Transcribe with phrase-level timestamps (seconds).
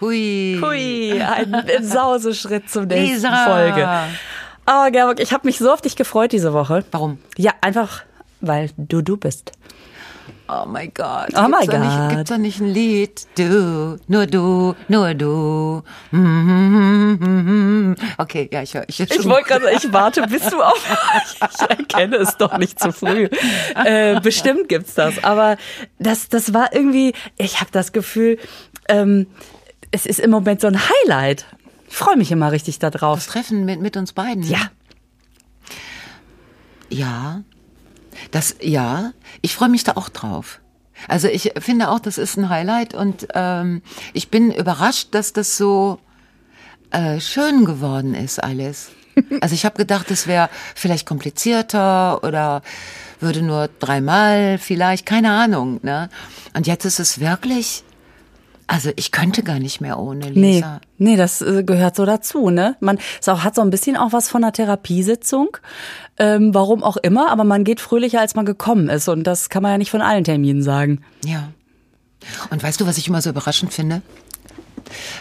[0.00, 0.60] Hui.
[0.62, 3.44] Hui, ein Sauseschritt zum nächsten Lisa.
[3.46, 3.88] Folge.
[4.66, 6.84] Oh, Gerburg, ich habe mich so auf dich gefreut diese Woche.
[6.92, 7.18] Warum?
[7.36, 8.02] Ja, einfach,
[8.40, 9.52] weil du du bist.
[10.50, 11.28] Oh mein Gott.
[11.36, 11.80] Oh mein Gott.
[11.80, 13.26] Nicht, gibt's da nicht ein Lied?
[13.36, 15.82] Du, nur du, nur du.
[18.18, 18.84] Okay, ja, ich höre.
[18.88, 20.80] Ich, ich wollte gerade ich warte, bis du auf.
[21.50, 23.28] ich erkenne es doch nicht zu früh.
[23.84, 25.22] Äh, bestimmt gibt's das.
[25.24, 25.56] Aber
[25.98, 28.38] das, das war irgendwie, ich habe das Gefühl,
[28.88, 29.26] ähm,
[29.90, 31.46] es ist im Moment so ein Highlight.
[31.88, 33.18] Ich freue mich immer richtig darauf.
[33.18, 34.42] Das Treffen mit, mit uns beiden.
[34.42, 34.70] Ja.
[36.90, 37.42] Ja.
[38.30, 39.12] Das, ja.
[39.40, 40.60] Ich freue mich da auch drauf.
[41.06, 43.82] Also ich finde auch, das ist ein Highlight und ähm,
[44.12, 46.00] ich bin überrascht, dass das so
[46.90, 48.90] äh, schön geworden ist alles.
[49.40, 52.62] Also ich habe gedacht, es wäre vielleicht komplizierter oder
[53.18, 55.80] würde nur dreimal vielleicht, keine Ahnung.
[55.82, 56.08] Ne?
[56.54, 57.82] Und jetzt ist es wirklich
[58.68, 60.80] also ich könnte gar nicht mehr ohne Lisa.
[60.98, 62.76] Nee, nee das äh, gehört so dazu, ne?
[62.80, 65.56] Man es auch, hat so ein bisschen auch was von einer Therapiesitzung,
[66.18, 69.08] ähm, warum auch immer, aber man geht fröhlicher, als man gekommen ist.
[69.08, 71.00] Und das kann man ja nicht von allen Terminen sagen.
[71.24, 71.48] Ja.
[72.50, 74.02] Und weißt du, was ich immer so überraschend finde?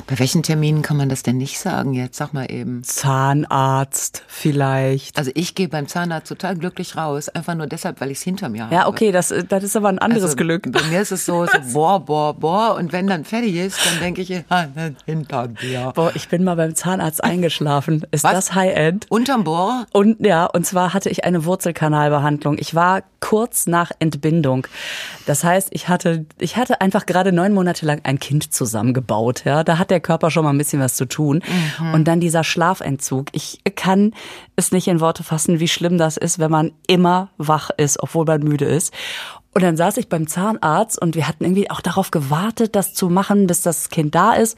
[0.08, 2.18] Bei welchen Terminen kann man das denn nicht sagen jetzt?
[2.18, 2.84] Sag mal eben.
[2.84, 5.18] Zahnarzt vielleicht.
[5.18, 8.50] Also ich gehe beim Zahnarzt total glücklich raus, einfach nur deshalb, weil ich es hinter
[8.50, 8.76] mir habe.
[8.76, 10.72] Ja, okay, das, das ist aber ein anderes also, Glück.
[10.72, 14.00] Bei mir ist es so, so boah, boah, boah und wenn dann fertig ist, dann
[14.00, 14.30] denke ich,
[15.06, 15.92] hinter mir.
[15.96, 18.06] Boah, ich bin mal beim Zahnarzt eingeschlafen.
[18.12, 18.34] Ist Was?
[18.34, 19.06] das High-End?
[19.10, 19.86] Unterm Bohr?
[19.94, 22.58] Und ja, und zwar hatte ich eine Wurzelkanalbehandlung.
[22.60, 24.68] Ich war kurz nach Entbindung.
[25.26, 29.44] Das heißt, ich hatte, ich hatte einfach gerade neun Monate lang ein Kind zusammengebaut.
[29.46, 31.42] Ja, da hat der Körper schon mal ein bisschen was zu tun.
[31.80, 31.94] Mhm.
[31.94, 33.28] Und dann dieser Schlafentzug.
[33.32, 34.14] Ich kann
[34.56, 38.26] es nicht in Worte fassen, wie schlimm das ist, wenn man immer wach ist, obwohl
[38.26, 38.94] man müde ist.
[39.54, 43.10] Und dann saß ich beim Zahnarzt und wir hatten irgendwie auch darauf gewartet, das zu
[43.10, 44.58] machen, bis das Kind da ist.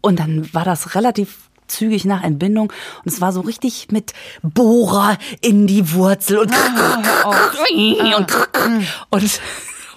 [0.00, 2.72] Und dann war das relativ zügig nach Entbindung
[3.04, 7.34] und es war so richtig mit Bohrer in die Wurzel und oh,
[8.16, 8.32] und,
[9.10, 9.40] und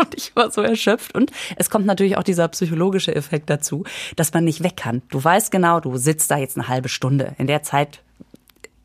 [0.01, 1.15] und ich war so erschöpft.
[1.15, 3.83] Und es kommt natürlich auch dieser psychologische Effekt dazu,
[4.15, 5.01] dass man nicht weg kann.
[5.09, 7.35] Du weißt genau, du sitzt da jetzt eine halbe Stunde.
[7.37, 8.01] In der Zeit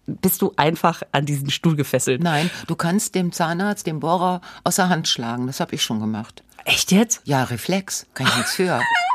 [0.07, 2.23] bist du einfach an diesen Stuhl gefesselt.
[2.23, 5.47] Nein, du kannst dem Zahnarzt den Bohrer aus der Hand schlagen.
[5.47, 6.45] Das habe ich schon gemacht.
[6.65, 7.23] Echt jetzt?
[7.25, 8.07] Ja, Reflex.
[8.15, 8.81] Kann ich nichts für.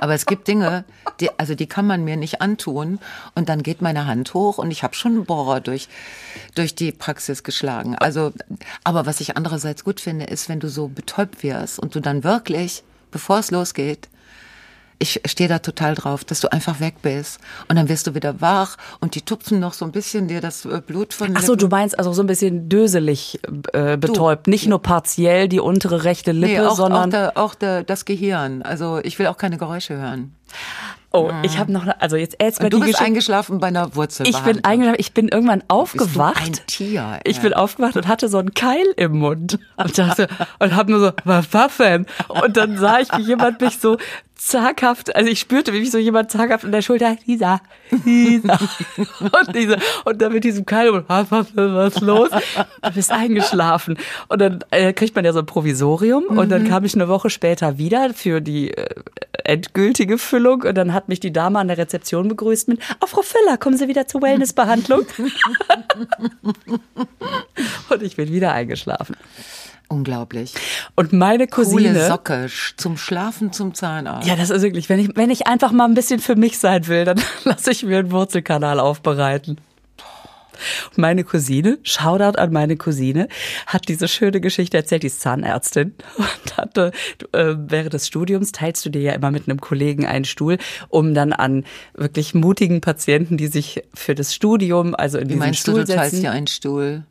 [0.00, 0.84] Aber es gibt Dinge,
[1.20, 2.98] die, also die kann man mir nicht antun.
[3.34, 5.88] Und dann geht meine Hand hoch und ich habe schon einen Bohrer durch,
[6.54, 7.94] durch die Praxis geschlagen.
[7.94, 8.32] Also,
[8.82, 12.24] aber was ich andererseits gut finde, ist, wenn du so betäubt wirst und du dann
[12.24, 14.08] wirklich, bevor es losgeht,
[15.00, 18.40] ich stehe da total drauf, dass du einfach weg bist und dann wirst du wieder
[18.40, 21.56] wach und die tupfen noch so ein bisschen dir das äh, Blut von Ach so,
[21.56, 23.40] du meinst also so ein bisschen döselig
[23.72, 27.38] äh, betäubt, du, nicht nur partiell die untere rechte Lippe, nee, auch, sondern auch, der,
[27.38, 28.62] auch der, das Gehirn.
[28.62, 30.34] Also ich will auch keine Geräusche hören.
[31.12, 34.28] Oh, ich habe noch, also jetzt erst mal Du bist eingeschlafen bei einer Wurzel.
[34.28, 36.38] Ich bin eingeschlafen, ich bin irgendwann aufgewacht.
[36.38, 37.20] Bist du ein Tier.
[37.24, 37.30] Ey.
[37.32, 40.28] Ich bin aufgewacht und hatte so einen Keil im Mund und dachte
[40.60, 42.06] und habe nur so, was war denn?
[42.28, 43.96] Und dann sah ich, wie jemand mich so
[44.40, 47.60] zaghaft, also ich spürte, wie mich so jemand zaghaft in der Schulter, Lisa,
[48.04, 48.58] Lisa.
[48.96, 52.30] und diese, und dann mit diesem Keil, was, was, was ist los?
[52.82, 53.98] Du bist eingeschlafen.
[54.28, 56.38] Und dann äh, kriegt man ja so ein Provisorium mhm.
[56.38, 56.68] und dann mhm.
[56.68, 58.86] kam ich eine Woche später wieder für die äh,
[59.44, 63.22] endgültige Füllung und dann hat mich die Dame an der Rezeption begrüßt mit, oh Frau
[63.22, 65.06] Füller, kommen Sie wieder zur Wellnessbehandlung?
[67.90, 69.16] und ich bin wieder eingeschlafen.
[69.88, 70.54] Unglaublich.
[70.94, 71.88] Und meine Cousine.
[71.88, 72.46] Coole Socke
[72.76, 74.28] zum Schlafen zum Zahnarzt.
[74.28, 76.86] Ja, das ist wirklich, wenn ich, wenn ich einfach mal ein bisschen für mich sein
[76.86, 79.58] will, dann lasse ich mir einen Wurzelkanal aufbereiten.
[80.96, 83.28] Meine Cousine, Shoutout an meine Cousine,
[83.66, 86.92] hat diese schöne Geschichte erzählt, die ist Zahnärztin und hatte,
[87.32, 91.14] äh, während des Studiums teilst du dir ja immer mit einem Kollegen einen Stuhl, um
[91.14, 95.60] dann an wirklich mutigen Patienten, die sich für das Studium, also in Wie diesen meinst
[95.60, 97.04] Stuhl du, du teilst dir einen Stuhl?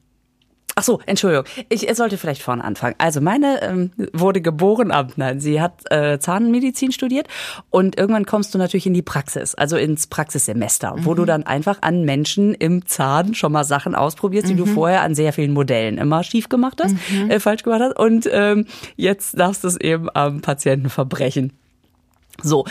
[0.79, 1.43] Ach so, Entschuldigung.
[1.67, 2.95] Ich sollte vielleicht vorne anfangen.
[2.99, 7.27] Also meine ähm, wurde geboren ab, nein, sie hat äh, Zahnmedizin studiert
[7.69, 11.03] und irgendwann kommst du natürlich in die Praxis, also ins Praxissemester, mhm.
[11.05, 11.27] wo du mhm.
[11.27, 14.59] dann einfach an Menschen im Zahn schon mal Sachen ausprobierst, die mhm.
[14.59, 17.29] du vorher an sehr vielen Modellen immer schief gemacht hast, mhm.
[17.29, 18.65] äh, falsch gemacht hast und ähm,
[18.95, 21.51] jetzt darfst du es eben am Patienten verbrechen.
[22.41, 22.63] So,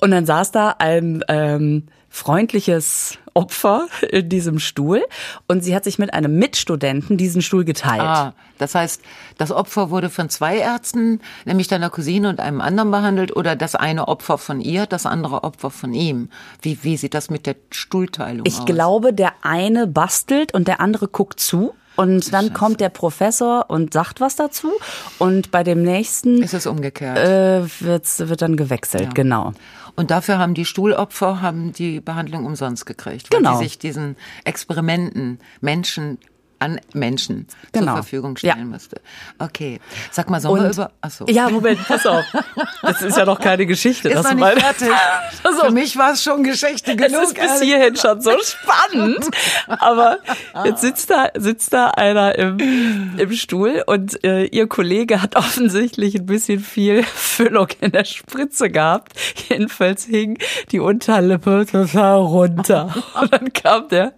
[0.00, 5.04] und dann saß da ein ähm, freundliches Opfer in diesem Stuhl
[5.46, 8.00] und sie hat sich mit einem Mitstudenten diesen Stuhl geteilt.
[8.00, 9.02] Ah, das heißt,
[9.36, 13.74] das Opfer wurde von zwei Ärzten, nämlich deiner Cousine und einem anderen behandelt oder das
[13.74, 16.30] eine Opfer von ihr, das andere Opfer von ihm.
[16.62, 18.60] Wie, wie sieht das mit der Stuhlteilung ich aus?
[18.60, 21.74] Ich glaube, der eine bastelt und der andere guckt zu.
[21.96, 24.70] Und dann kommt der Professor und sagt was dazu.
[25.18, 27.18] Und bei dem nächsten ist es umgekehrt.
[27.18, 29.10] Äh, wird, wird dann gewechselt, ja.
[29.12, 29.52] genau.
[29.96, 33.58] Und dafür haben die Stuhlopfer haben die Behandlung umsonst gekriegt, weil Genau.
[33.58, 36.18] die sich diesen Experimenten Menschen
[36.58, 37.86] an Menschen Genau.
[37.94, 38.64] zur Verfügung stellen Ja.
[38.64, 39.00] musste.
[39.38, 39.80] Okay,
[40.10, 40.90] sag mal, sollen wir über?
[41.00, 41.26] Achso.
[41.28, 42.24] ja, Moment, pass auf.
[42.82, 44.08] Das ist ja noch keine Geschichte.
[44.08, 44.88] ist das noch nicht mal- fertig.
[45.42, 47.22] Pass Für mich war es schon Geschichte Es genug.
[47.22, 49.26] ist bis hierhin schon so spannend.
[49.66, 50.18] Aber
[50.64, 56.14] jetzt sitzt da, sitzt da einer im, im Stuhl und äh, ihr Kollege hat offensichtlich
[56.16, 59.12] ein bisschen viel Füllung in der Spritze gehabt.
[59.48, 60.38] Jedenfalls hing
[60.72, 62.94] die Unterlippe total runter.
[63.20, 64.12] Und dann kam der,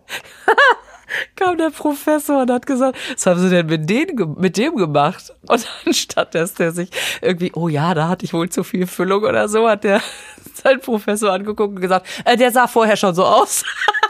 [1.36, 4.76] kam der Professor und hat gesagt, was haben Sie denn mit, den, ge- mit dem
[4.76, 5.32] gemacht?
[5.46, 6.90] Und anstatt dass der sich
[7.22, 10.00] irgendwie, oh ja, da hatte ich wohl zu viel Füllung oder so, hat der
[10.62, 13.64] seinen Professor angeguckt und gesagt, äh, der sah vorher schon so aus.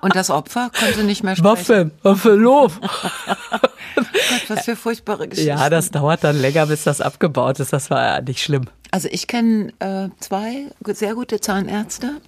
[0.00, 1.50] Und das Opfer konnte nicht mehr sprechen.
[1.50, 2.72] Waffe, Waffe, Lob.
[2.80, 5.48] Gott, was für furchtbare Geschichten.
[5.58, 7.72] Ja, das dauert dann länger, bis das abgebaut ist.
[7.72, 8.66] Das war ja nicht schlimm.
[8.90, 12.20] Also ich kenne äh, zwei sehr gute Zahnärzte.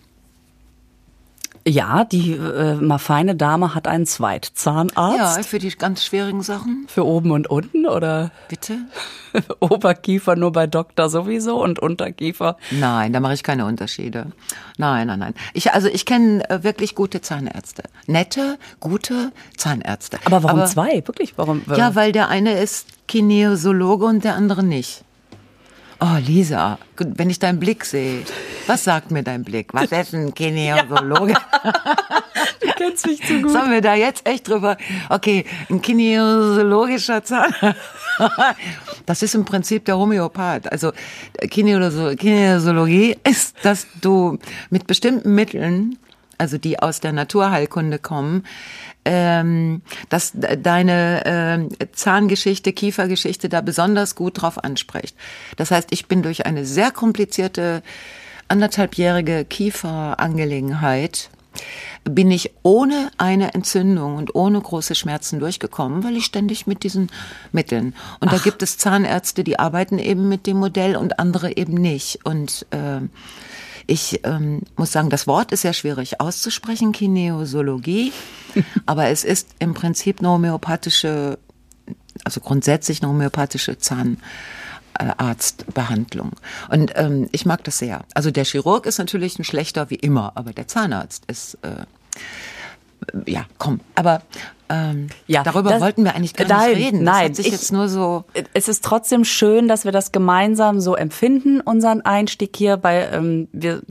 [1.68, 5.36] Ja, die äh, mal feine Dame hat einen Zweitzahnarzt.
[5.36, 6.86] Ja, für die ganz schwierigen Sachen.
[6.86, 8.78] Für oben und unten oder Bitte?
[9.60, 12.56] Oberkiefer nur bei Doktor sowieso und Unterkiefer?
[12.70, 14.32] Nein, da mache ich keine Unterschiede.
[14.78, 15.34] Nein, nein, nein.
[15.54, 17.82] Ich, also ich kenne äh, wirklich gute Zahnärzte.
[18.06, 20.18] Nette, gute Zahnärzte.
[20.24, 21.02] Aber warum zwei?
[21.04, 21.36] Wirklich?
[21.36, 21.62] Warum?
[21.76, 25.02] Ja, weil der eine ist Kinesiologe und der andere nicht.
[25.98, 28.22] Oh, Lisa, wenn ich deinen Blick sehe,
[28.66, 29.72] was sagt mir dein Blick?
[29.72, 31.34] Was ist ein Kinesiologe?
[32.60, 33.52] du kennst mich zu gut.
[33.52, 34.76] Sollen wir da jetzt echt drüber?
[35.08, 37.54] Okay, ein kinesiologischer Zahn.
[39.04, 40.72] Das ist im Prinzip der Homöopath.
[40.72, 40.92] Also
[41.50, 44.38] Kinesiologie ist, dass du
[44.70, 45.98] mit bestimmten Mitteln,
[46.38, 48.44] also die aus der Naturheilkunde kommen,
[49.06, 55.16] ähm, dass de- deine ähm, Zahngeschichte, Kiefergeschichte da besonders gut drauf anspricht.
[55.56, 57.82] Das heißt, ich bin durch eine sehr komplizierte
[58.48, 61.30] anderthalbjährige Kieferangelegenheit
[62.04, 67.10] bin ich ohne eine Entzündung und ohne große Schmerzen durchgekommen, weil ich ständig mit diesen
[67.52, 67.94] Mitteln.
[68.20, 72.20] Und da gibt es Zahnärzte, die arbeiten eben mit dem Modell und andere eben nicht.
[72.24, 73.00] Und äh,
[73.86, 78.12] ich ähm, muss sagen, das Wort ist sehr schwierig auszusprechen, Kinesiologie,
[78.86, 81.38] aber es ist im Prinzip eine homöopathische,
[82.24, 84.18] also grundsätzlich eine homöopathische Zahn.
[84.98, 86.32] Arztbehandlung.
[86.70, 88.06] Und ähm, ich mag das sehr.
[88.14, 91.84] Also der Chirurg ist natürlich ein schlechter wie immer, aber der Zahnarzt ist äh,
[93.26, 93.80] ja komm.
[93.94, 94.22] Aber
[94.68, 97.04] ähm, Ja, darüber das- wollten wir eigentlich gar Nein, nicht reden.
[97.04, 98.24] Das nein, hat sich ich- jetzt nur so.
[98.54, 103.48] es ist trotzdem schön, dass wir das gemeinsam so empfinden, unseren Einstieg hier bei, ähm,
[103.52, 103.82] wir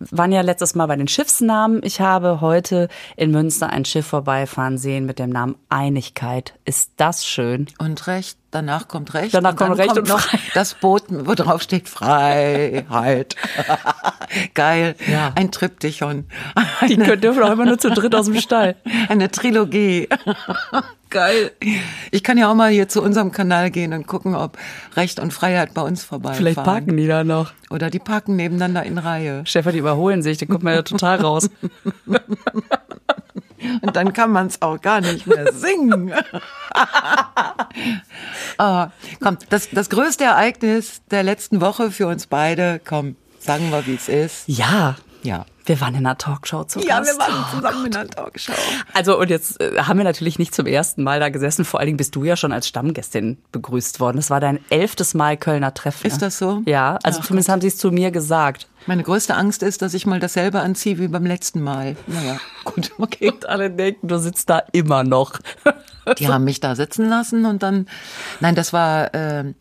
[0.00, 1.80] waren ja letztes Mal bei den Schiffsnamen.
[1.82, 6.54] Ich habe heute in Münster ein Schiff vorbeifahren sehen mit dem Namen Einigkeit.
[6.64, 7.66] Ist das schön?
[7.78, 9.34] Und Recht, danach kommt Recht.
[9.34, 10.50] Danach dann kommt Recht kommt und noch Freiheit.
[10.54, 13.36] das Boot, wo drauf steht Freiheit.
[14.54, 14.94] Geil.
[15.10, 15.32] Ja.
[15.34, 16.26] Ein Triptychon.
[16.88, 18.76] Die können, dürfen auch immer nur zu dritt aus dem Stall.
[19.08, 20.08] Eine Trilogie.
[21.10, 21.52] Geil.
[22.10, 24.58] Ich kann ja auch mal hier zu unserem Kanal gehen und gucken, ob
[24.94, 26.36] Recht und Freiheit bei uns vorbeifahren.
[26.36, 27.52] Vielleicht parken die da noch.
[27.70, 29.42] Oder die parken nebeneinander in Reihe.
[29.46, 31.48] Stefan, die überholen sich, die kommt mir ja total raus.
[33.80, 36.12] Und dann kann man es auch gar nicht mehr singen.
[38.58, 38.90] ah,
[39.20, 43.94] komm, das, das größte Ereignis der letzten Woche für uns beide, komm, sagen wir, wie
[43.94, 44.44] es ist.
[44.46, 45.44] Ja, Ja.
[45.66, 47.12] wir waren in einer Talkshow zu Ja, Gast.
[47.12, 48.52] wir waren zusammen in einer Talkshow.
[48.94, 51.64] Also und jetzt äh, haben wir natürlich nicht zum ersten Mal da gesessen.
[51.64, 54.16] Vor allen Dingen bist du ja schon als Stammgästin begrüßt worden.
[54.18, 56.06] Das war dein elftes Mal Kölner Treffen.
[56.06, 56.62] Ist das so?
[56.66, 58.68] Ja, also Ach zumindest haben sie es zu mir gesagt.
[58.86, 61.96] Meine größte Angst ist, dass ich mal dasselbe anziehe wie beim letzten Mal.
[62.06, 63.30] Naja, gut, okay.
[63.30, 65.32] Und alle denken, du sitzt da immer noch.
[66.18, 67.86] Die haben mich da sitzen lassen und dann,
[68.40, 69.52] nein, das war, äh,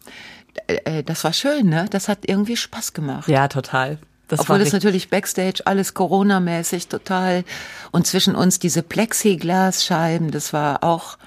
[0.67, 1.87] äh, das war schön, ne?
[1.89, 3.27] Das hat irgendwie Spaß gemacht.
[3.27, 3.97] ja, total.
[4.27, 7.43] Das Obwohl das richtig- natürlich Backstage alles Corona-mäßig total
[7.91, 11.17] und zwischen uns diese Plexiglasscheiben, das war auch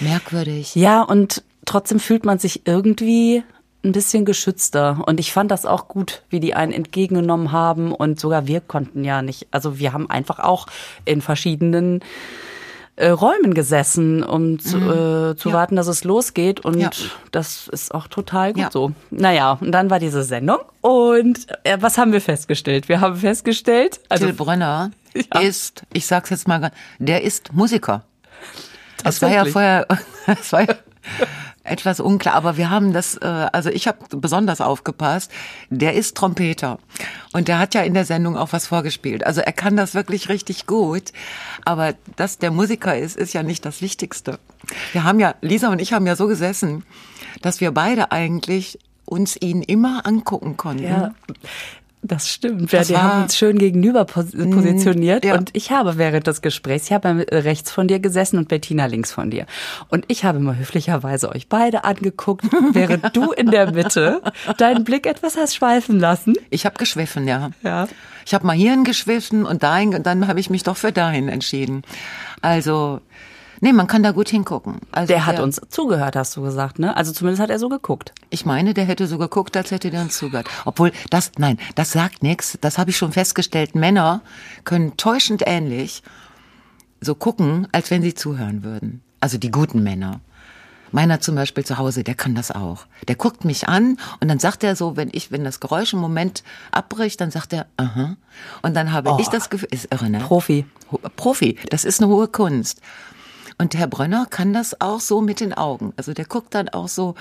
[0.00, 0.74] merkwürdig.
[0.74, 3.42] Ja, und trotzdem fühlt man sich irgendwie
[3.84, 5.02] ein bisschen geschützter.
[5.06, 7.92] Und ich fand das auch gut, wie die einen entgegengenommen haben.
[7.92, 10.66] Und sogar wir konnten ja nicht, also wir haben einfach auch
[11.04, 12.00] in verschiedenen
[12.96, 15.54] äh, Räumen gesessen, um zu, äh, zu Ja.
[15.54, 16.60] warten, dass es losgeht.
[16.60, 16.90] Und Ja.
[17.30, 18.70] das ist auch total gut Ja.
[18.70, 18.92] so.
[19.10, 20.58] Naja, und dann war diese Sendung.
[20.82, 22.88] Und äh, was haben wir festgestellt?
[22.88, 24.90] Wir haben festgestellt, also Till Brönner
[25.40, 28.04] ist, ich sag's jetzt mal, der ist Musiker.
[29.04, 29.86] Es war ja vorher,
[30.26, 30.74] es war ja
[31.64, 35.30] etwas unklar, aber wir haben das, äh, also ich habe besonders aufgepasst.
[35.70, 36.78] Der ist Trompeter
[37.32, 39.24] und der hat ja in der Sendung auch was vorgespielt.
[39.24, 41.12] Also er kann das wirklich richtig gut,
[41.64, 44.38] aber dass der Musiker ist, ist ja nicht das Wichtigste.
[44.92, 46.84] Wir haben ja, Lisa und ich haben ja so gesessen,
[47.42, 50.84] dass wir beide eigentlich uns ihn immer angucken konnten.
[50.84, 51.14] Ja.
[52.04, 52.72] Das stimmt.
[52.72, 55.34] Wir, Das die war- haben uns schön gegenüber pos positioniert ja.
[55.36, 59.12] und ich habe während des Gesprächs, ich habe rechts von dir gesessen und Bettina links
[59.12, 59.46] von dir.
[59.88, 64.20] Und ich habe mal höflicherweise euch beide angeguckt, während du in der Mitte
[64.58, 66.34] deinen Blick etwas hast schweifen lassen.
[66.50, 67.50] Ich habe geschwiffen, ja.
[67.62, 67.86] Ja.
[68.26, 71.28] Ich habe mal hierhin geschwiffen und dahin, und dann habe ich mich doch für dahin
[71.28, 71.82] entschieden.
[72.40, 73.00] Also,
[73.62, 74.80] nee, man kann da gut hingucken.
[74.90, 76.94] Also Der hat uns zugehört, hast du gesagt, ne?
[76.96, 78.12] Also zumindest hat er so geguckt.
[78.28, 80.48] Ich meine, der hätte so geguckt, als hätte der uns zugehört.
[80.66, 82.58] Obwohl, das, nein, das sagt nichts.
[82.60, 83.74] Das habe ich schon festgestellt.
[83.74, 84.20] Männer
[84.64, 86.02] können täuschend ähnlich
[87.00, 89.02] so gucken, als wenn sie zuhören würden.
[89.20, 90.20] Also die guten Männer.
[90.90, 92.84] Meiner zum Beispiel zu Hause, der kann das auch.
[93.08, 96.00] Der guckt mich an und dann sagt er so, wenn ich, wenn das Geräusch im
[96.00, 98.16] Moment abbricht, dann sagt er, aha.
[98.60, 100.18] Und dann habe ich das Gefühl, ist irre, ne?
[100.18, 100.66] Profi.
[101.16, 101.56] Profi.
[101.70, 102.82] Das ist eine hohe Kunst.
[103.62, 105.92] Und Herr Brönner kann das auch so mit den Augen.
[105.96, 107.14] Also der guckt dann auch so,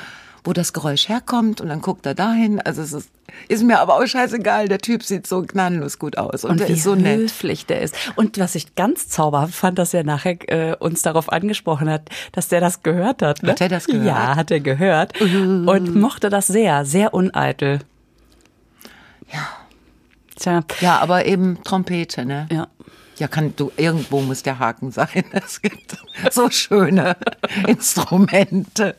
[0.44, 2.60] wo das Geräusch herkommt und dann guckt er dahin.
[2.60, 3.12] Also es ist,
[3.48, 4.68] ist mir aber auch scheißegal.
[4.68, 7.20] Der Typ sieht so gnadenlos gut aus und, Und der wie ist so nett.
[7.20, 7.94] höflich der ist.
[8.16, 12.48] Und was ich ganz zauberhaft fand, dass er nachher äh, uns darauf angesprochen hat, dass
[12.48, 13.44] der das gehört hat.
[13.44, 13.52] Ne?
[13.52, 14.08] Hat er das gehört?
[14.08, 15.22] Ja, hat er gehört.
[15.22, 17.82] Und mochte das sehr, sehr uneitel.
[19.32, 19.48] Ja.
[20.38, 22.48] Tja, Ja, aber eben Trompete, ne?
[22.52, 22.68] ja.
[23.22, 25.26] Ja, kann du irgendwo muss der Haken sein.
[25.32, 25.96] Es gibt
[26.32, 27.16] so schöne
[27.68, 28.96] Instrumente,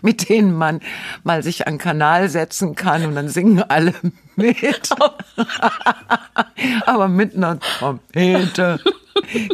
[0.00, 0.80] mit denen man
[1.24, 3.92] mal sich an Kanal setzen kann und dann singen alle
[4.34, 4.88] mit.
[6.86, 8.80] aber mit einer Trompete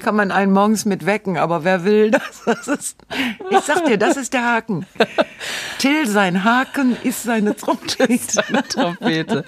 [0.01, 2.43] kann man einen morgens mit wecken, aber wer will das?
[2.45, 2.97] das ist,
[3.51, 4.87] ich sag dir, das ist der Haken.
[5.79, 8.43] Till, sein Haken ist seine Trompete.
[8.69, 9.45] Trompete.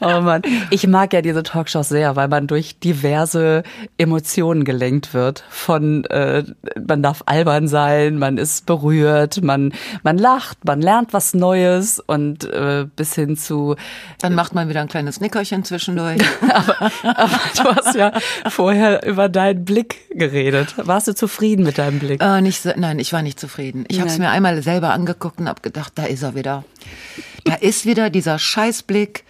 [0.00, 0.42] Oh Mann.
[0.70, 3.62] Ich mag ja diese Talkshows sehr, weil man durch diverse
[3.96, 5.44] Emotionen gelenkt wird.
[5.48, 6.44] Von äh,
[6.86, 12.44] man darf albern sein, man ist berührt, man man lacht, man lernt was Neues und
[12.44, 13.76] äh, bis hin zu
[14.20, 16.22] Dann macht man wieder ein kleines Nickerchen zwischendurch.
[16.48, 18.12] aber, aber du hast ja
[18.48, 20.74] vorher über deinen Blick geredet.
[20.76, 22.22] Warst du zufrieden mit deinem Blick?
[22.22, 23.84] Äh, nicht so, nein, ich war nicht zufrieden.
[23.88, 26.64] Ich habe es mir einmal selber angeguckt und habe gedacht, da ist er wieder.
[27.44, 29.24] Da ist wieder dieser Scheißblick.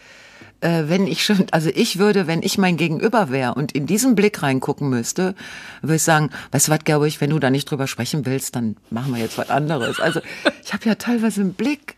[0.60, 4.16] Äh, wenn ich schon, also ich würde, wenn ich mein Gegenüber wäre und in diesen
[4.16, 5.36] Blick reingucken müsste,
[5.82, 8.56] würde ich sagen, weißt du was, glaube ich, wenn du da nicht drüber sprechen willst,
[8.56, 10.00] dann machen wir jetzt was anderes.
[10.00, 10.20] Also
[10.64, 11.94] ich habe ja teilweise einen Blick.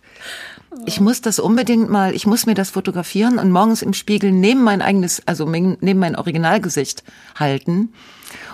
[0.86, 4.62] Ich muss das unbedingt mal, ich muss mir das fotografieren und morgens im Spiegel neben
[4.62, 7.02] mein eigenes, also neben mein Originalgesicht
[7.34, 7.92] halten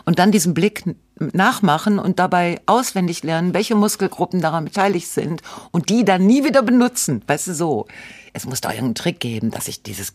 [0.04, 0.84] und dann diesen Blick
[1.18, 5.42] nachmachen und dabei auswendig lernen, welche Muskelgruppen daran beteiligt sind
[5.72, 7.22] und die dann nie wieder benutzen.
[7.26, 7.86] Weißt du, so.
[8.36, 10.12] Es muss doch irgendeinen Trick geben, dass ich dieses,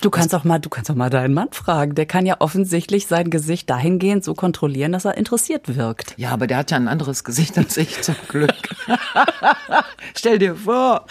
[0.00, 1.94] Du kannst auch mal, du kannst auch mal deinen Mann fragen.
[1.94, 6.14] Der kann ja offensichtlich sein Gesicht dahingehend so kontrollieren, dass er interessiert wirkt.
[6.16, 8.50] ja, aber der hat ja ein anderes Gesicht als ich, zum Glück.
[10.16, 11.06] Stell dir vor.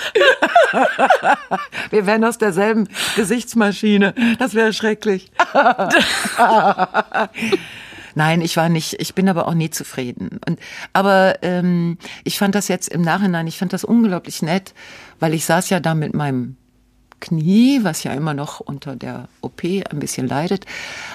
[1.91, 4.13] Wir wären aus derselben Gesichtsmaschine.
[4.37, 5.31] Das wäre schrecklich.
[8.15, 10.41] Nein, ich war nicht, ich bin aber auch nie zufrieden.
[10.45, 10.59] Und,
[10.91, 14.73] aber ähm, ich fand das jetzt im Nachhinein, ich fand das unglaublich nett,
[15.19, 16.55] weil ich saß ja da mit meinem
[17.19, 20.65] Knie, was ja immer noch unter der OP ein bisschen leidet.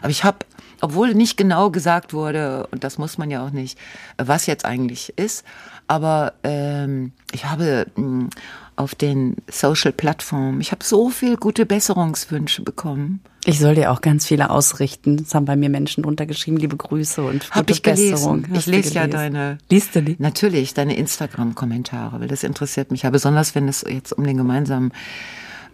[0.00, 0.38] Aber ich habe,
[0.80, 3.78] obwohl nicht genau gesagt wurde, und das muss man ja auch nicht,
[4.18, 5.44] was jetzt eigentlich ist,
[5.86, 8.28] aber ähm, ich habe mh,
[8.76, 13.20] auf den Social-Plattformen, ich habe so viel gute Besserungswünsche bekommen.
[13.46, 15.18] Ich soll dir auch ganz viele ausrichten.
[15.18, 18.12] Das haben bei mir Menschen drunter geschrieben, liebe Grüße und Hab ich gelesen.
[18.12, 18.44] Besserung.
[18.54, 19.58] Ich lese ja deine.
[19.68, 20.16] Liest du die?
[20.18, 24.92] Natürlich, deine Instagram-Kommentare, weil das interessiert mich ja besonders, wenn es jetzt um den gemeinsamen.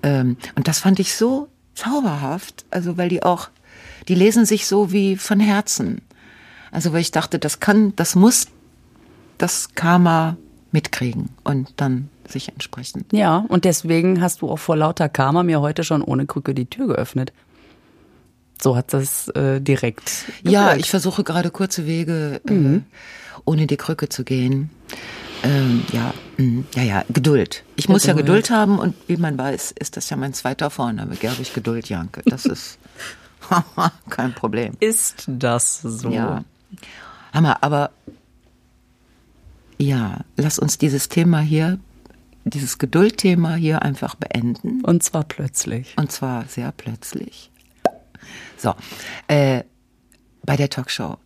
[0.02, 3.48] Ähm, und das fand ich so zauberhaft, also weil die auch,
[4.08, 6.02] die lesen sich so wie von Herzen.
[6.72, 8.48] Also weil ich dachte, das kann, das muss
[9.38, 10.36] das Karma
[10.72, 13.12] mitkriegen und dann sich entsprechend.
[13.12, 16.66] Ja, und deswegen hast du auch vor lauter Karma mir heute schon ohne Krücke die
[16.66, 17.32] Tür geöffnet.
[18.62, 20.26] So hat das äh, direkt.
[20.42, 20.84] Ja, gewirkt.
[20.84, 22.84] ich versuche gerade kurze Wege, Mhm.
[22.94, 24.70] äh, ohne die Krücke zu gehen.
[25.42, 27.64] Ähm, ja, mh, ja, ja, Geduld.
[27.76, 28.44] Ich muss ja Geduld.
[28.44, 32.20] Geduld haben und wie man weiß, ist das ja mein zweiter Vorname, Gerwig Geduld Janke.
[32.26, 32.78] Das ist
[34.10, 34.74] kein Problem.
[34.80, 36.10] Ist das so?
[36.10, 36.44] Ja.
[37.32, 37.90] Hammer, aber
[39.78, 41.78] ja, lass uns dieses Thema hier,
[42.44, 44.82] dieses Geduldthema hier einfach beenden.
[44.84, 45.94] Und zwar plötzlich.
[45.96, 47.50] Und zwar sehr plötzlich.
[48.60, 48.74] So,
[49.28, 49.62] äh,
[50.44, 51.16] bei der Talkshow,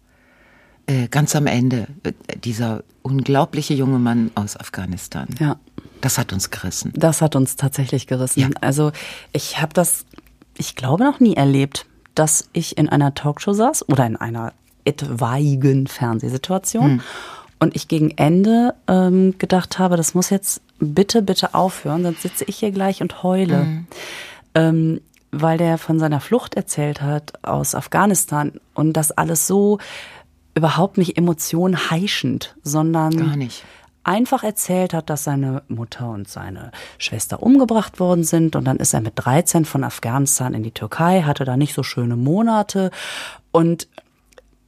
[0.86, 5.28] äh, ganz am Ende, äh, dieser unglaubliche junge Mann aus Afghanistan.
[5.40, 5.56] Ja.
[6.00, 6.92] Das hat uns gerissen.
[6.94, 8.40] Das hat uns tatsächlich gerissen.
[8.40, 8.48] Ja.
[8.60, 8.92] Also
[9.32, 10.04] ich habe das,
[10.58, 14.52] ich glaube, noch nie erlebt, dass ich in einer Talkshow saß oder in einer
[14.84, 17.00] etwaigen Fernsehsituation Hm.
[17.58, 22.44] und ich gegen Ende ähm, gedacht habe, das muss jetzt bitte, bitte aufhören, sonst sitze
[22.44, 23.64] ich hier gleich und heule.
[23.64, 23.86] Mhm.
[24.54, 25.00] Ähm,
[25.40, 29.78] weil der von seiner Flucht erzählt hat aus Afghanistan und das alles so
[30.54, 33.64] überhaupt nicht emotionheischend, sondern Gar nicht
[34.04, 38.54] einfach erzählt hat, dass seine Mutter und seine Schwester umgebracht worden sind.
[38.54, 41.82] Und dann ist er mit 13 von Afghanistan in die Türkei, hatte da nicht so
[41.82, 42.90] schöne Monate.
[43.50, 43.88] Und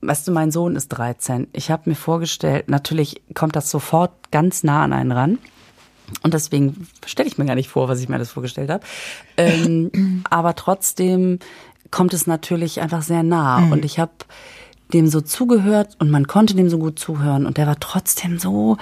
[0.01, 1.49] weißt du, mein Sohn ist 13.
[1.53, 5.39] Ich habe mir vorgestellt, natürlich kommt das sofort ganz nah an einen ran.
[6.23, 8.85] Und deswegen stelle ich mir gar nicht vor, was ich mir das vorgestellt habe.
[9.37, 11.39] Ähm, aber trotzdem
[11.91, 13.61] kommt es natürlich einfach sehr nah.
[13.61, 13.73] Mhm.
[13.73, 14.13] Und ich habe
[14.93, 17.47] dem so zugehört und man konnte dem so gut zuhören.
[17.47, 18.77] Und der war trotzdem so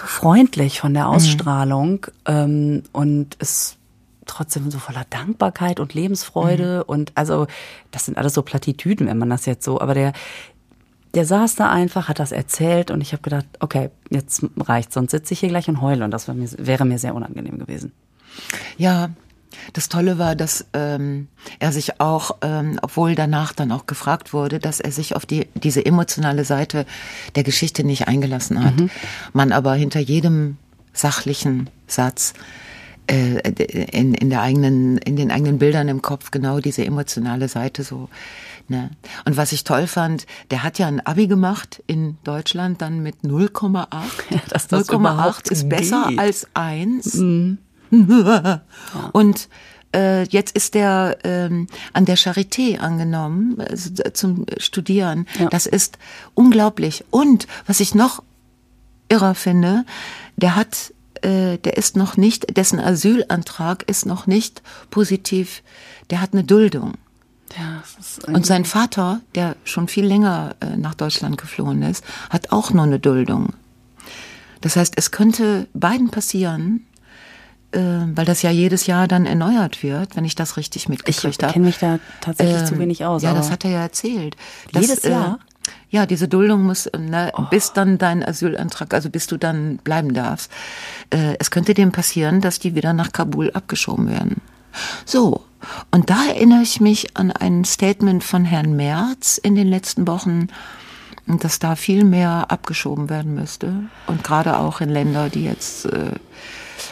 [0.00, 1.10] so freundlich von der mhm.
[1.10, 2.26] Ausstrahlung mhm.
[2.26, 3.76] ähm, und ist
[4.26, 6.90] trotzdem so voller Dankbarkeit und Lebensfreude mhm.
[6.90, 7.46] und also
[7.90, 10.12] das sind alles so Plattitüden, wenn man das jetzt so, aber der
[11.14, 15.10] der saß da einfach, hat das erzählt und ich habe gedacht, okay, jetzt reicht, sonst
[15.10, 17.92] sitze ich hier gleich und heule und das wäre mir, wäre mir sehr unangenehm gewesen.
[18.76, 19.10] Ja,
[19.72, 24.58] das Tolle war, dass ähm, er sich auch, ähm, obwohl danach dann auch gefragt wurde,
[24.58, 26.86] dass er sich auf die diese emotionale Seite
[27.34, 28.76] der Geschichte nicht eingelassen hat.
[28.76, 28.90] Mhm.
[29.32, 30.56] Man aber hinter jedem
[30.92, 32.34] sachlichen Satz
[33.06, 33.40] äh,
[33.90, 38.08] in, in der eigenen, in den eigenen Bildern im Kopf genau diese emotionale Seite so.
[38.70, 38.90] Ne?
[39.24, 43.16] Und was ich toll fand, der hat ja ein Abi gemacht in Deutschland dann mit
[43.24, 43.88] 0,8.
[44.30, 46.18] Ja, 0,8 ist besser geht.
[46.20, 47.14] als 1.
[47.14, 47.58] Mhm.
[49.12, 49.48] Und
[49.92, 55.26] äh, jetzt ist er ähm, an der Charité angenommen äh, zum Studieren.
[55.36, 55.48] Ja.
[55.48, 55.98] Das ist
[56.34, 57.04] unglaublich.
[57.10, 58.22] Und was ich noch
[59.08, 59.84] irrer finde,
[60.36, 65.64] der hat, äh, der ist noch nicht, dessen Asylantrag ist noch nicht positiv.
[66.10, 66.94] Der hat eine Duldung.
[67.58, 67.82] Ja,
[68.32, 72.84] und sein Vater, der schon viel länger äh, nach Deutschland geflohen ist, hat auch nur
[72.84, 73.54] eine Duldung.
[74.60, 76.86] Das heißt, es könnte beiden passieren,
[77.72, 77.80] äh,
[78.14, 81.50] weil das ja jedes Jahr dann erneuert wird, wenn ich das richtig mitgekriegt habe.
[81.50, 83.22] Ich kenne mich da tatsächlich ähm, zu wenig aus.
[83.22, 84.36] Ja, das hat er ja erzählt.
[84.72, 85.38] Dass, jedes Jahr?
[85.40, 85.50] Äh,
[85.90, 87.42] ja, diese Duldung muss, ne, oh.
[87.50, 90.50] bis dann dein Asylantrag, also bis du dann bleiben darfst.
[91.10, 94.40] Äh, es könnte dem passieren, dass die wieder nach Kabul abgeschoben werden.
[95.04, 95.44] So,
[95.90, 100.48] und da erinnere ich mich an ein Statement von Herrn Merz in den letzten Wochen,
[101.26, 103.84] dass da viel mehr abgeschoben werden müsste.
[104.06, 106.12] Und gerade auch in Länder, die jetzt äh,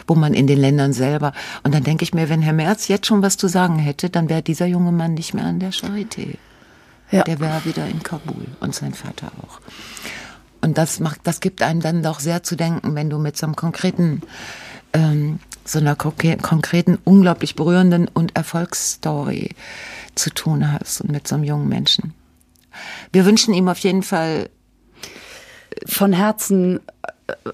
[0.06, 1.32] wo man in den Ländern selber.
[1.62, 4.28] Und dann denke ich mir, wenn Herr Merz jetzt schon was zu sagen hätte, dann
[4.28, 6.36] wäre dieser junge Mann nicht mehr an der Charité.
[7.10, 7.22] Ja.
[7.22, 9.60] Der wäre wieder in Kabul und sein Vater auch.
[10.60, 13.46] Und das macht, das gibt einem dann doch sehr zu denken, wenn du mit so
[13.46, 14.22] einem konkreten,
[14.92, 19.50] ähm, so einer konkreten, unglaublich berührenden und Erfolgsstory
[20.14, 22.14] zu tun hast und mit so einem jungen Menschen.
[23.12, 24.50] Wir wünschen ihm auf jeden Fall
[25.86, 26.80] von Herzen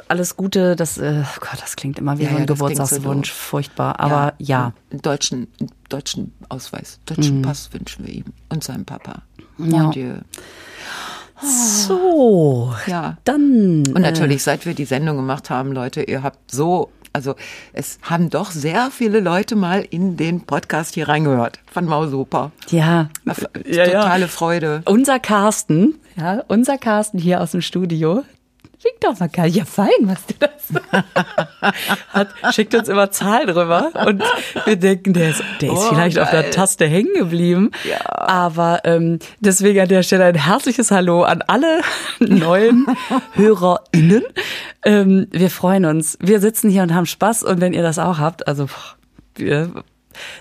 [0.09, 3.35] alles Gute, das, äh, Gott, das klingt immer wie ja, so ein ja, Geburtstagswunsch, so
[3.35, 3.99] furchtbar.
[3.99, 4.73] Aber ja.
[4.93, 4.99] ja.
[4.99, 5.49] Deutschen,
[5.89, 7.43] deutschen Ausweis, deutschen mhm.
[7.43, 9.23] Pass wünschen wir ihm und seinem Papa.
[9.57, 10.15] Mon Dieu.
[11.43, 13.19] So, ja.
[13.25, 13.85] Dann.
[13.89, 17.37] Und natürlich, äh, seit wir die Sendung gemacht haben, Leute, ihr habt so, also
[17.73, 21.61] es haben doch sehr viele Leute mal in den Podcast hier reingehört.
[21.71, 22.51] Fand mal super.
[22.69, 23.09] Ja,
[23.65, 24.29] ja totale ja.
[24.29, 24.83] Freude.
[24.85, 28.25] Unser Carsten, ja, unser Carsten hier aus dem Studio,
[28.85, 29.49] Schick doch mal, Karl.
[29.49, 30.53] Ja, fein, was du das
[32.09, 32.29] hat.
[32.55, 34.23] Schickt uns immer Zahlen drüber und
[34.67, 36.25] wir denken, der ist, der ist oh, vielleicht geil.
[36.25, 37.71] auf der Taste hängen geblieben.
[37.89, 38.05] Ja.
[38.07, 41.81] Aber ähm, deswegen an der Stelle ein herzliches Hallo an alle
[42.19, 42.85] neuen
[43.33, 44.23] HörerInnen.
[44.85, 46.19] Ähm, wir freuen uns.
[46.21, 48.67] Wir sitzen hier und haben Spaß und wenn ihr das auch habt, also
[49.35, 49.83] wir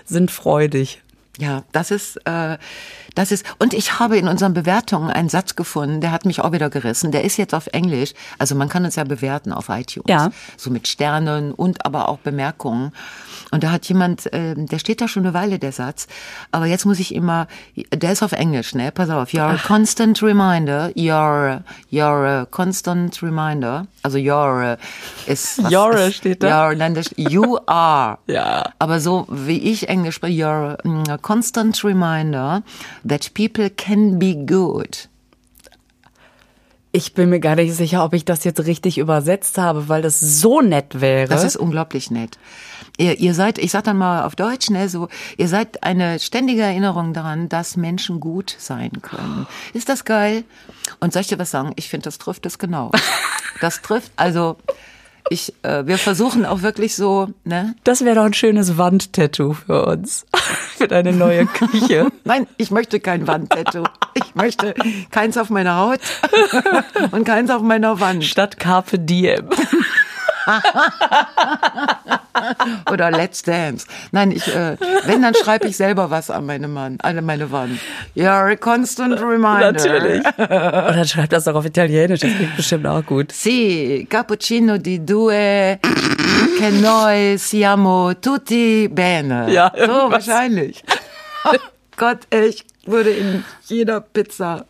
[0.04, 1.00] sind freudig.
[1.38, 2.58] Ja, das ist äh,
[3.14, 6.52] das ist, und ich habe in unseren Bewertungen einen Satz gefunden, der hat mich auch
[6.52, 7.12] wieder gerissen.
[7.12, 8.12] Der ist jetzt auf Englisch.
[8.38, 10.06] Also man kann uns ja bewerten auf iTunes.
[10.08, 10.30] Ja.
[10.56, 12.92] So mit Sternen und aber auch Bemerkungen.
[13.50, 16.08] Und da hat jemand, äh, der steht da schon eine Weile, der Satz.
[16.50, 17.46] Aber jetzt muss ich immer,
[17.92, 18.90] der ist auf Englisch, ne?
[18.90, 19.30] Pass auf.
[19.30, 20.90] You're a constant reminder.
[20.96, 23.86] You're, you're a constant reminder.
[24.02, 24.76] Also you're
[25.26, 26.48] ist, was you're ist, steht da.
[26.48, 28.18] You're, nein, das, you are.
[28.26, 28.72] ja.
[28.80, 32.62] Aber so wie ich Englisch spreche, you're a constant reminder
[33.06, 35.08] that people can be good.
[36.92, 40.20] Ich bin mir gar nicht sicher, ob ich das jetzt richtig übersetzt habe, weil das
[40.20, 41.26] so nett wäre.
[41.26, 42.38] Das ist unglaublich nett.
[42.96, 46.62] Ihr, ihr seid, ich sag dann mal auf Deutsch, ne, so, ihr seid eine ständige
[46.62, 49.48] Erinnerung daran, dass Menschen gut sein können.
[49.72, 50.44] Ist das geil?
[51.00, 51.72] Und soll ich dir was sagen?
[51.74, 52.92] Ich finde, das trifft es genau.
[53.60, 54.56] Das trifft, also,
[55.30, 57.74] ich, äh, wir versuchen auch wirklich so, ne?
[57.84, 60.26] Das wäre doch ein schönes Wandtattoo für uns.
[60.76, 62.08] für deine neue Küche.
[62.24, 63.84] Nein, ich möchte kein Wandtattoo.
[64.14, 64.74] Ich möchte
[65.10, 66.00] keins auf meiner Haut
[67.12, 68.24] und keins auf meiner Wand.
[68.24, 69.48] Statt Carpe Diem.
[72.90, 73.86] Oder Let's Dance.
[74.12, 77.78] Nein, ich, äh, wenn, dann schreibe ich selber was an meine Mann, an meine Wand.
[78.14, 79.72] You're a constant reminder.
[79.72, 80.24] Natürlich.
[80.36, 83.32] Und dann schreibt das auch auf Italienisch, das klingt bestimmt auch gut.
[83.32, 85.78] Sì, cappuccino di due,
[86.58, 89.50] che noi siamo tutti bene.
[89.50, 90.82] Ja, so wahrscheinlich.
[91.46, 91.58] Oh
[91.98, 94.64] Gott, ich würde in jeder Pizza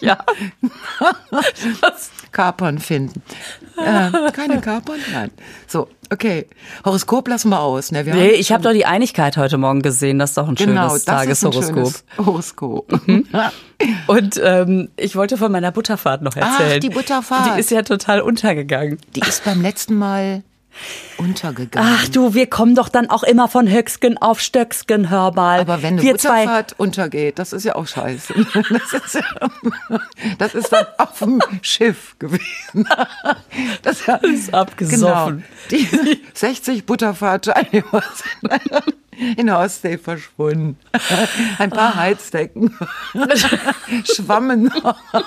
[0.00, 0.18] Ja.
[1.80, 2.10] Was?
[2.32, 3.22] Kapern finden.
[3.76, 4.98] Äh, keine Kapern?
[5.12, 5.30] Nein.
[5.66, 6.46] So, okay.
[6.84, 7.92] Horoskop lassen wir aus.
[7.92, 8.06] Ne?
[8.06, 10.18] Wir Nee, ich habe doch die Einigkeit heute Morgen gesehen.
[10.18, 11.92] Das ist doch ein genau, schönes Tageshoroskop.
[12.18, 12.92] Horoskop.
[14.06, 16.72] Und ähm, ich wollte von meiner Butterfahrt noch erzählen.
[16.76, 17.56] Ach, die Butterfahrt.
[17.56, 18.98] Die ist ja total untergegangen.
[19.14, 20.42] Die ist beim letzten Mal
[21.16, 21.96] untergegangen.
[21.96, 25.60] Ach du, wir kommen doch dann auch immer von Höcksken auf Stöcksken, hör mal.
[25.60, 28.34] Aber wenn eine wir Butterfahrt untergeht, das ist ja auch scheiße.
[28.68, 30.00] Das ist, ja,
[30.38, 32.88] das ist dann auf dem Schiff gewesen.
[33.82, 35.44] Das ist abgesoffen.
[35.68, 35.82] Genau.
[36.10, 38.02] Die 60 Butterfahrtteilnehmer
[38.40, 38.94] sind
[39.36, 40.76] in Ostsee verschwunden.
[41.58, 42.74] Ein paar Heizdecken
[44.04, 44.70] schwammen.
[44.82, 45.20] Oh,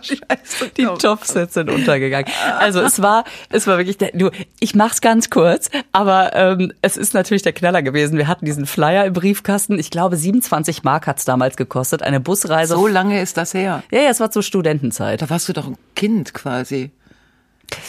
[0.00, 2.30] Scheiße, Die Topfsets sind untergegangen.
[2.58, 6.96] Also es war, es war wirklich, der, du, ich mach's ganz kurz, aber ähm, es
[6.96, 8.16] ist natürlich der Knaller gewesen.
[8.16, 9.78] Wir hatten diesen Flyer im Briefkasten.
[9.78, 12.02] Ich glaube, 27 Mark hat's damals gekostet.
[12.02, 12.74] Eine Busreise.
[12.74, 13.82] So lange ist das her.
[13.90, 15.20] ja, ja, es war zur Studentenzeit.
[15.20, 16.90] Da warst du doch ein Kind quasi.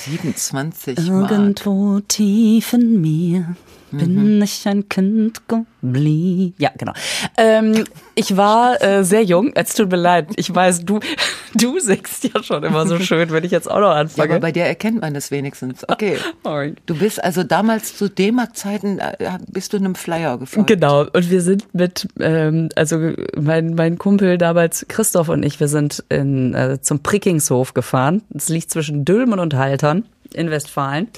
[0.05, 1.31] 27 Mark.
[1.31, 3.55] Irgendwo tief in mir
[3.97, 6.53] bin ich ein Kind geblieben.
[6.58, 6.93] Ja, genau.
[7.38, 7.84] Ähm,
[8.15, 9.51] ich war äh, sehr jung.
[9.56, 10.27] Es tut mir leid.
[10.36, 10.99] Ich weiß, du,
[11.56, 14.32] du singst ja schon immer so schön, wenn ich jetzt auch noch Ja, anfange.
[14.32, 15.88] aber bei dir erkennt man das wenigstens.
[15.88, 16.17] Okay.
[16.43, 16.75] Sorry.
[16.86, 20.67] Du bist also damals zu D-Mark-Zeiten, äh, bist du einem Flyer gefolgt.
[20.67, 25.67] Genau, und wir sind mit, ähm, also mein, mein Kumpel damals, Christoph und ich, wir
[25.67, 28.23] sind in, äh, zum Prickingshof gefahren.
[28.29, 31.10] Das liegt zwischen Dülmen und Haltern in Westfalen.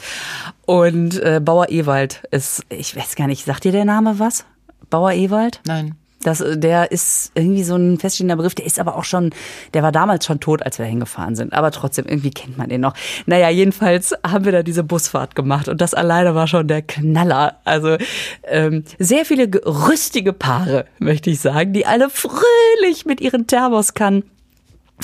[0.65, 4.45] Und äh, Bauer Ewald ist, ich weiß gar nicht, sagt dir der Name was?
[4.89, 5.62] Bauer Ewald?
[5.65, 5.95] Nein.
[6.23, 9.30] Das, der ist irgendwie so ein feststehender Begriff, der ist aber auch schon,
[9.75, 11.54] der war damals schon tot, als wir hingefahren sind.
[11.54, 12.95] Aber trotzdem, irgendwie kennt man den noch.
[13.28, 17.60] Naja, jedenfalls haben wir da diese Busfahrt gemacht und das alleine war schon der Knaller.
[17.63, 17.97] Also
[18.43, 24.23] ähm, sehr viele ge- rüstige Paare, möchte ich sagen, die alle fröhlich mit ihren Thermoskannen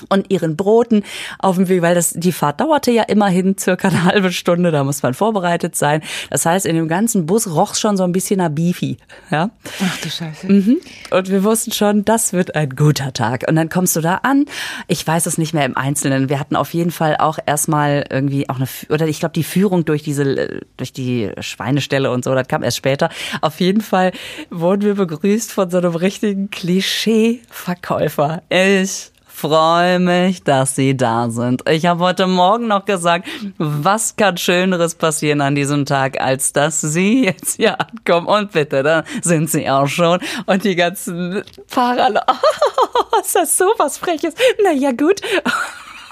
[0.10, 1.04] und ihren Broten
[1.40, 4.84] auf dem Weg, weil das die Fahrt dauerte ja immerhin circa eine halbe Stunde, da
[4.84, 6.02] muss man vorbereitet sein.
[6.30, 8.98] Das heißt, in dem ganzen Bus roch's schon so ein bisschen nach Beefy,
[9.30, 9.50] ja.
[9.84, 10.48] Ach du Scheiße.
[10.48, 13.46] Und wir wussten schon, das wird ein guter Tag.
[13.48, 14.46] Und dann kommst du da an.
[14.88, 16.30] Ich weiß es nicht mehr im Einzelnen.
[16.30, 19.86] Wir hatten auf jeden Fall auch erstmal irgendwie auch eine, oder ich glaube, die Führung
[19.86, 23.10] durch diese, durch die Schweineställe und so, das kam erst später.
[23.42, 24.12] Auf jeden Fall
[24.50, 28.42] wurden wir begrüßt von so einem richtigen Klischee-Verkäufer.
[28.50, 31.68] Ich freue mich, dass Sie da sind.
[31.68, 33.28] Ich habe heute Morgen noch gesagt,
[33.58, 38.28] was kann Schöneres passieren an diesem Tag, als dass Sie jetzt hier ankommen.
[38.28, 40.20] Und bitte, da sind Sie auch schon.
[40.46, 44.36] Und die ganzen Fahrer, oh, ist das so was Freches?
[44.64, 45.22] Na ja, gut.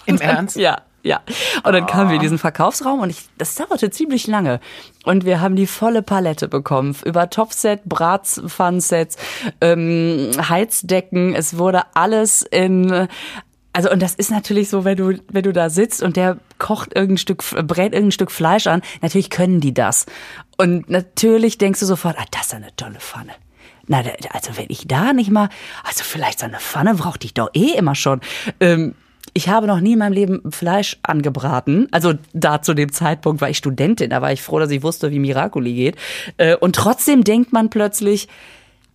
[0.08, 0.56] Im Ernst?
[0.56, 0.82] Ja.
[1.02, 1.22] Ja,
[1.64, 4.60] und dann kamen wir in diesen Verkaufsraum und ich, das dauerte ziemlich lange.
[5.06, 6.96] Und wir haben die volle Palette bekommen.
[7.06, 9.18] Über Topset, Bratpfannsets,
[9.62, 11.34] ähm, Heizdecken.
[11.36, 13.08] Es wurde alles in,
[13.72, 16.94] also, und das ist natürlich so, wenn du, wenn du da sitzt und der kocht
[16.96, 20.06] irgendein Stück, brät irgendein Stück Fleisch an, natürlich können die das.
[20.58, 23.32] Und natürlich denkst du sofort, ah, das ist eine tolle Pfanne.
[23.88, 25.50] Na, also wenn ich da nicht mal,
[25.84, 28.22] also vielleicht so eine Pfanne brauchte ich doch eh immer schon.
[28.60, 28.96] Ähm,
[29.34, 31.88] ich habe noch nie in meinem Leben Fleisch angebraten.
[31.92, 35.12] Also da zu dem Zeitpunkt war ich Studentin, da war ich froh, dass ich wusste,
[35.12, 35.96] wie Miracoli geht.
[36.38, 38.28] Äh, Und trotzdem denkt man plötzlich,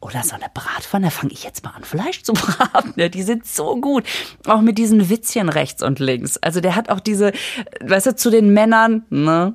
[0.01, 3.11] oder so eine Bratpfanne, fange ich jetzt mal an, Fleisch zu braten.
[3.11, 4.05] Die sind so gut.
[4.47, 6.37] Auch mit diesen Witzchen rechts und links.
[6.38, 7.33] Also der hat auch diese,
[7.81, 9.55] weißt du, zu den Männern, ne?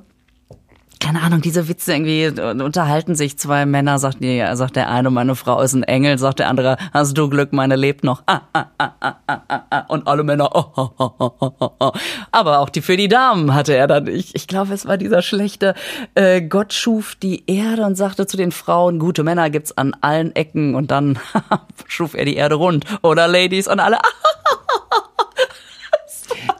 [1.00, 5.10] Keine Ahnung, diese Witze irgendwie äh, unterhalten sich zwei Männer, sagt, die, sagt der eine,
[5.10, 8.22] meine Frau ist ein Engel, sagt der andere, hast du Glück, meine lebt noch.
[8.26, 11.92] Ah, ah, ah, ah, ah, ah, ah, und alle Männer, oh, oh, oh, oh, oh,
[12.30, 14.06] aber auch die für die Damen hatte er dann.
[14.06, 15.74] Ich, ich glaube, es war dieser schlechte
[16.14, 20.36] äh, Gott schuf die Erde und sagte zu den Frauen, gute Männer gibt's an allen
[20.36, 21.18] Ecken und dann
[21.86, 22.84] schuf er die Erde rund.
[23.02, 24.02] Oder Ladies und alle, ah,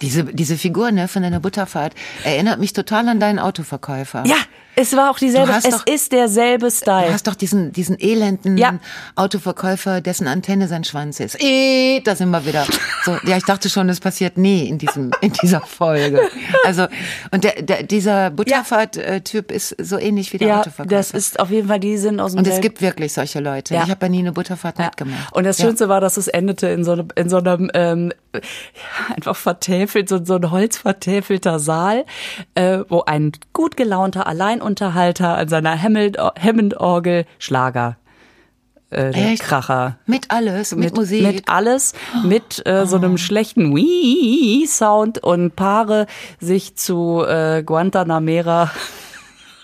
[0.00, 4.24] Diese, diese Figur ne, von deiner Butterfahrt erinnert mich total an deinen Autoverkäufer.
[4.26, 4.36] ja,
[4.80, 7.08] Es war auch dieselbe, es doch- ist derselbe Style.
[7.08, 8.78] Du hast doch diesen, diesen elenden Ja.
[9.14, 11.36] Autoverkäufer, dessen Antenne sein Schwanz ist.
[11.42, 12.64] Eh, da sind wir wieder.
[13.04, 16.20] So, ja, ich dachte schon, das passiert nie in diesem, in dieser Folge.
[16.64, 16.86] Also,
[17.30, 20.88] und der, der, dieser Butterfahrt-Typ ist so ähnlich wie der ja, Autoverkäufer.
[20.88, 23.40] das ist auf jeden Fall, die sind aus dem und es selben- gibt wirklich solche
[23.40, 23.74] Leute.
[23.74, 23.84] Ja.
[23.84, 24.86] Ich habe ja nie eine Butterfahrt Ja.
[24.86, 25.32] mitgemacht.
[25.34, 25.58] Und das.
[25.60, 28.12] Schönste war, dass es endete in so, einem- in so einem ähm,
[29.14, 32.04] einfach vertäfelt, so, so ein holzvertäfelter Saal,
[32.54, 34.26] äh, wo ein gut gelaunter
[34.70, 37.96] Alleinunterhalter an seiner Hammond- Hammond-Orgel Schlager,
[38.90, 39.36] äh?
[39.36, 39.98] Kracher.
[40.06, 41.22] Mit alles, mit, Musik.
[41.22, 41.92] Mit alles,
[42.24, 46.06] mit äh, so einem schlechten Wii-Sound und Paare
[46.40, 48.70] sich zu äh, Guantanamera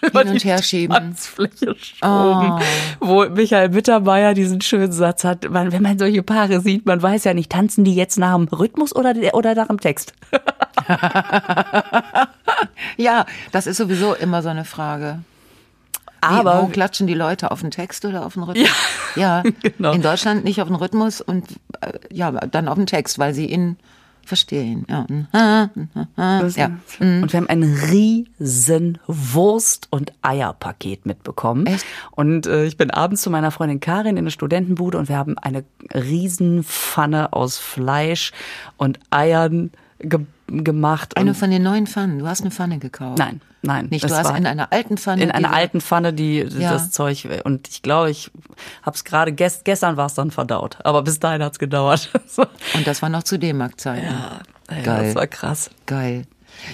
[0.12, 0.94] Hin und her schieben.
[0.94, 2.60] Tanzfläche schoben,
[3.00, 7.24] wo Michael Mittermeier diesen schönen Satz hat, man, wenn man solche Paare sieht, man weiß
[7.24, 10.14] ja nicht, tanzen die jetzt nach dem Rhythmus oder, oder nach dem Text?
[12.96, 15.20] Ja, das ist sowieso immer so eine Frage.
[16.22, 18.68] Wie, Aber wo klatschen die Leute auf den Text oder auf den Rhythmus?
[19.14, 19.92] Ja, genau.
[19.92, 21.44] in Deutschland nicht auf den Rhythmus und
[21.80, 23.46] äh, ja, dann auf den Text, weil sie
[24.26, 24.86] ihn verstehen.
[24.88, 25.06] Ja,
[26.56, 26.70] ja.
[27.00, 31.66] Und wir haben ein riesen Wurst- und Eierpaket mitbekommen.
[31.66, 31.86] Echt?
[32.10, 35.38] Und äh, ich bin abends zu meiner Freundin Karin in eine Studentenbude und wir haben
[35.38, 38.32] eine riesen Pfanne aus Fleisch
[38.76, 39.70] und Eiern
[40.08, 41.16] ge gemacht.
[41.16, 42.20] Eine von den neuen Pfannen.
[42.20, 43.18] Du hast eine Pfanne gekauft.
[43.18, 43.88] Nein, nein.
[43.90, 45.22] Nicht, du hast war in einer alten Pfanne.
[45.24, 46.72] in einer alten Pfanne, die Ja.
[46.72, 48.30] das Zeug und ich glaube, ich
[48.82, 52.10] habe es gerade gest, gestern war es dann verdaut, aber bis dahin hat's gedauert.
[52.28, 52.42] So.
[52.74, 54.06] Und das war noch zu D-Mark-Zeiten.
[54.06, 55.06] ja, Geil.
[55.06, 55.70] das war krass.
[55.86, 56.22] Geil.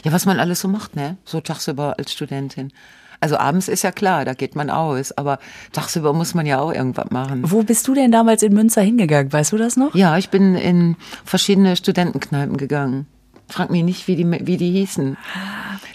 [0.05, 1.17] Ja, was man alles so macht, ne?
[1.25, 2.73] So tagsüber als Studentin.
[3.21, 5.39] Also abends ist ja klar, da geht man aus, aber
[5.73, 7.43] tagsüber muss man ja auch irgendwas machen.
[7.51, 9.33] Wo bist du denn damals in Münster hingegangen?
[9.33, 9.95] Weißt du das noch?
[9.95, 13.07] Ja, ich bin in verschiedene Studentenkneipen gegangen.
[13.53, 15.19] Frag mich nicht, wie die, wie die hießen.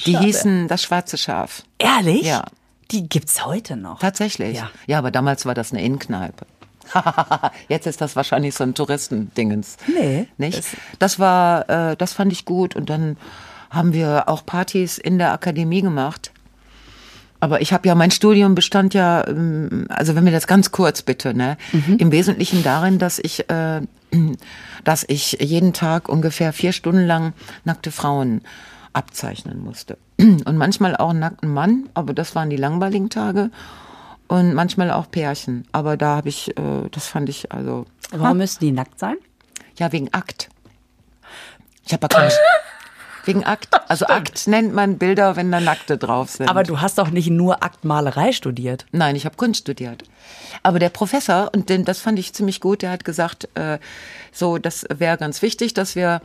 [0.06, 0.26] Die Schade.
[0.26, 1.64] hießen das schwarze Schaf.
[1.80, 2.28] Ehrlich?
[2.28, 2.46] Ja.
[2.92, 4.00] Die gibt's heute noch.
[4.00, 4.58] Tatsächlich.
[4.58, 4.70] Ja.
[4.86, 6.46] ja, aber damals war das eine Innenkneipe.
[7.68, 9.78] Jetzt ist das wahrscheinlich so ein Touristendingens.
[9.88, 10.28] Nee.
[10.38, 10.64] Nicht?
[11.00, 12.76] Das war, äh, das fand ich gut.
[12.76, 13.18] Und dann
[13.72, 16.32] haben wir auch Partys in der Akademie gemacht.
[17.40, 21.02] Aber ich habe ja, mein Studium bestand ja, ähm, also wenn wir das ganz kurz
[21.02, 21.58] bitte, ne,
[21.98, 23.82] im Wesentlichen darin, dass ich, äh,
[24.84, 28.42] dass ich jeden Tag ungefähr vier Stunden lang nackte Frauen
[28.94, 29.98] abzeichnen musste.
[30.20, 33.52] Und manchmal auch einen nackten Mann, aber das waren die langweiligen Tage.
[34.28, 35.66] Und manchmal auch Pärchen.
[35.72, 39.16] Aber da habe ich, äh, das fand ich also, Warum müssen die nackt sein?
[39.78, 40.50] ja, wegen Akt.
[41.86, 42.32] Ich habe ja keinen.
[43.28, 43.70] wegen Akt.
[43.90, 46.50] Also Akt nennt man Bilder, wenn da Nackte drauf sind.
[46.50, 48.86] Aber du hast doch nicht nur Aktmalerei studiert.
[48.92, 50.04] Nein, ich habe Kunst studiert.
[50.64, 53.80] Aber der Professor, und den, das fand ich ziemlich gut, der hat gesagt, äh,
[54.32, 56.22] so, das wäre ganz wichtig, dass wir,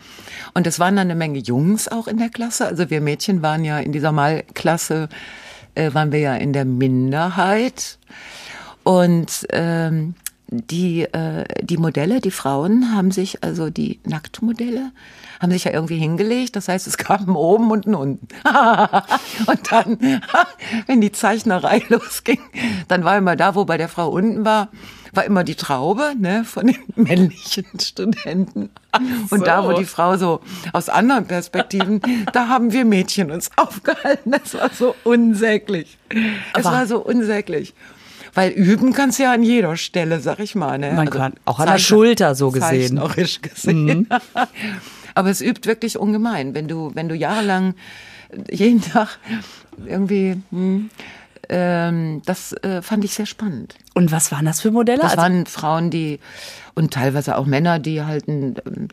[0.55, 3.65] und es waren dann eine Menge Jungs auch in der Klasse, also wir Mädchen waren
[3.65, 5.09] ja in dieser Malklasse,
[5.75, 7.99] äh, waren wir ja in der Minderheit.
[8.85, 10.15] Und ähm,
[10.49, 14.93] die, äh, die Modelle, die Frauen haben sich, also die Nacktmodelle,
[15.43, 16.55] haben sich ja irgendwie hingelegt.
[16.57, 18.29] Das heißt, es gab einen oben und einen unten.
[19.47, 19.99] und dann,
[20.87, 22.41] wenn die Zeichnerei losging,
[22.89, 24.69] dann war immer da, wo bei der Frau unten war,
[25.15, 28.71] war immer die Traube ne, von den männlichen Studenten.
[29.29, 29.79] Und da, wo so.
[29.79, 30.41] die Frau so
[30.73, 32.01] aus anderen Perspektiven,
[32.33, 34.31] da haben wir Mädchen uns aufgehalten.
[34.31, 35.99] Das war so unsäglich.
[36.57, 37.75] Es war so unsäglich.
[38.35, 40.79] Weil üben kannst du ja an jeder Stelle, sag ich mal.
[40.79, 40.93] Ne?
[40.93, 42.95] Man kann auch an der Schulter so gesehen.
[42.95, 42.99] Mhm.
[43.01, 44.09] Zeichnerisch gesehen.
[45.15, 47.75] Aber es übt wirklich ungemein, wenn du, wenn du jahrelang
[48.51, 49.19] jeden Tag
[49.87, 50.91] irgendwie, hm,
[51.49, 53.75] ähm, das äh, fand ich sehr spannend.
[53.95, 55.01] Und was waren das für Modelle?
[55.03, 56.19] Das Also- waren Frauen, die
[56.75, 58.89] und teilweise auch Männer, die halt ein, ähm,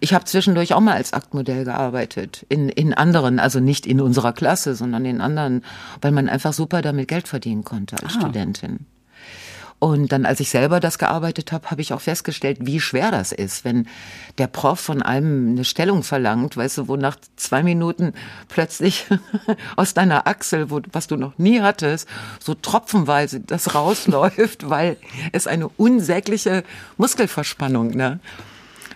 [0.00, 4.32] ich habe zwischendurch auch mal als Aktmodell gearbeitet in in anderen, also nicht in unserer
[4.32, 5.64] Klasse, sondern in anderen,
[6.00, 8.20] weil man einfach super damit Geld verdienen konnte als Ah.
[8.20, 8.86] Studentin.
[9.80, 13.30] Und dann, als ich selber das gearbeitet habe, habe ich auch festgestellt, wie schwer das
[13.30, 13.86] ist, wenn
[14.38, 18.12] der Prof von einem eine Stellung verlangt, weißt du, wo nach zwei Minuten
[18.48, 19.06] plötzlich
[19.76, 22.08] aus deiner Achsel, wo, was du noch nie hattest,
[22.40, 24.96] so tropfenweise das rausläuft, weil
[25.30, 26.64] es eine unsägliche
[26.96, 28.18] Muskelverspannung ne,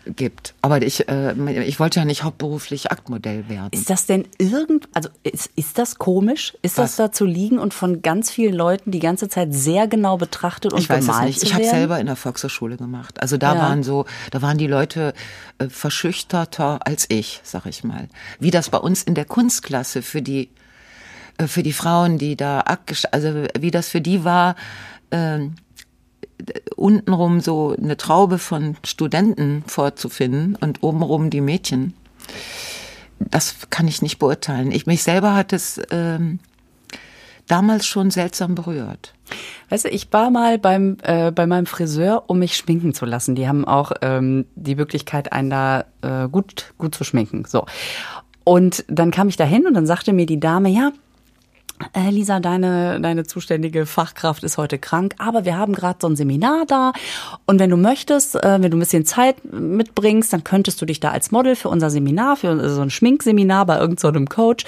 [0.07, 0.55] gibt.
[0.63, 3.69] Aber ich, äh, ich wollte ja nicht hauptberuflich Aktmodell werden.
[3.73, 6.55] Ist das denn irgend, also ist, ist das komisch?
[6.63, 6.97] Ist das Was?
[6.97, 10.81] da zu liegen und von ganz vielen Leuten die ganze Zeit sehr genau betrachtet und
[10.81, 11.41] Ich weiß es bemalt nicht.
[11.41, 13.21] zu Ich habe selber in der Volkshochschule gemacht.
[13.23, 13.61] Also da Ja.
[13.61, 15.15] waren so, da waren die Leute
[15.59, 18.09] äh, verschüchterter als ich, sag ich mal.
[18.41, 20.51] Wie das bei uns in der Kunstklasse für die
[21.39, 22.61] äh, für die Frauen, die da
[23.11, 24.57] also wie das für die war,
[25.11, 25.55] ähm,
[26.77, 31.95] untenrum so eine Traube von Studenten vorzufinden und obenrum die Mädchen.
[33.19, 34.73] Das kann ich nicht beurteilen.
[34.73, 36.41] Ich mich selber hat es ähm,
[37.47, 39.15] damals schon seltsam berührt.
[39.71, 43.35] Weißt du, ich war mal beim äh, bei meinem Friseur, um mich schminken zu lassen.
[43.35, 47.45] Die haben auch ähm, die Möglichkeit, einen da äh, gut gut zu schminken.
[47.47, 47.65] So
[48.45, 50.93] und dann kam ich da hin und dann sagte mir die Dame, ja,
[52.11, 56.65] Lisa, deine, deine zuständige Fachkraft ist heute krank, aber wir haben gerade so ein Seminar
[56.67, 56.93] da
[57.47, 61.01] und wenn du möchtest, äh, wenn du ein bisschen Zeit mitbringst, dann könntest du dich
[61.01, 64.65] da als Model für unser Seminar, für so ein Schminkseminar bei irgendeinem so Coach,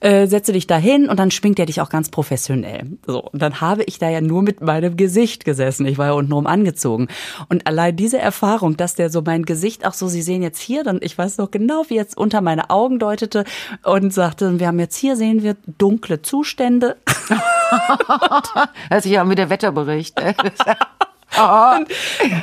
[0.00, 2.98] äh, setze dich da hin und dann schminkt er dich auch ganz professionell.
[3.06, 5.86] So, und dann habe ich da ja nur mit meinem Gesicht gesessen.
[5.86, 7.08] Ich war ja untenrum angezogen.
[7.48, 10.84] Und allein diese Erfahrung, dass der so mein Gesicht auch so, Sie sehen jetzt hier,
[10.84, 13.44] dann ich weiß noch genau, wie jetzt unter meine Augen deutete
[13.84, 16.96] und sagte, wir haben jetzt hier, sehen wir dunkle Zustände Zustände.
[18.88, 20.18] Hört sich an mit der Wetterbericht.
[20.20, 21.88] und,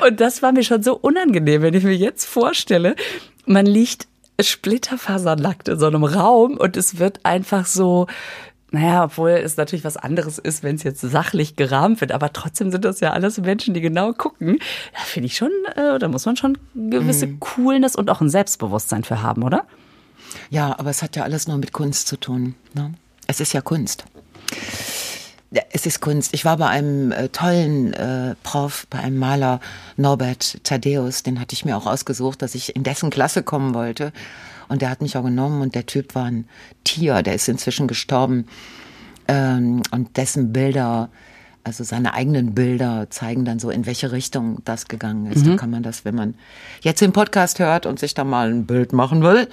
[0.07, 2.95] und das war mir schon so unangenehm, wenn ich mir jetzt vorstelle,
[3.45, 4.07] man liegt
[4.39, 8.07] splitterfasernackt in so einem Raum und es wird einfach so,
[8.71, 12.71] naja, obwohl es natürlich was anderes ist, wenn es jetzt sachlich gerahmt wird, aber trotzdem
[12.71, 14.59] sind das ja alles Menschen, die genau gucken.
[14.93, 17.39] Da finde ich schon, äh, da muss man schon gewisse mhm.
[17.39, 19.65] Coolness und auch ein Selbstbewusstsein für haben, oder?
[20.49, 22.55] Ja, aber es hat ja alles nur mit Kunst zu tun.
[22.73, 22.93] Ne?
[23.27, 24.05] Es ist ja Kunst.
[25.51, 26.33] Ja, es ist Kunst.
[26.33, 29.59] Ich war bei einem äh, tollen äh, Prof, bei einem Maler,
[29.97, 34.11] Norbert Thaddeus, den hatte ich mir auch ausgesucht, dass ich in dessen Klasse kommen wollte.
[34.67, 36.47] Und der hat mich auch genommen und der Typ war ein
[36.83, 38.47] Tier, der ist inzwischen gestorben.
[39.27, 41.09] Ähm, und dessen Bilder,
[41.63, 45.45] also seine eigenen Bilder zeigen dann so, in welche Richtung das gegangen ist.
[45.45, 45.51] Mhm.
[45.51, 46.35] Da kann man das, wenn man
[46.81, 49.47] jetzt den Podcast hört und sich da mal ein Bild machen will,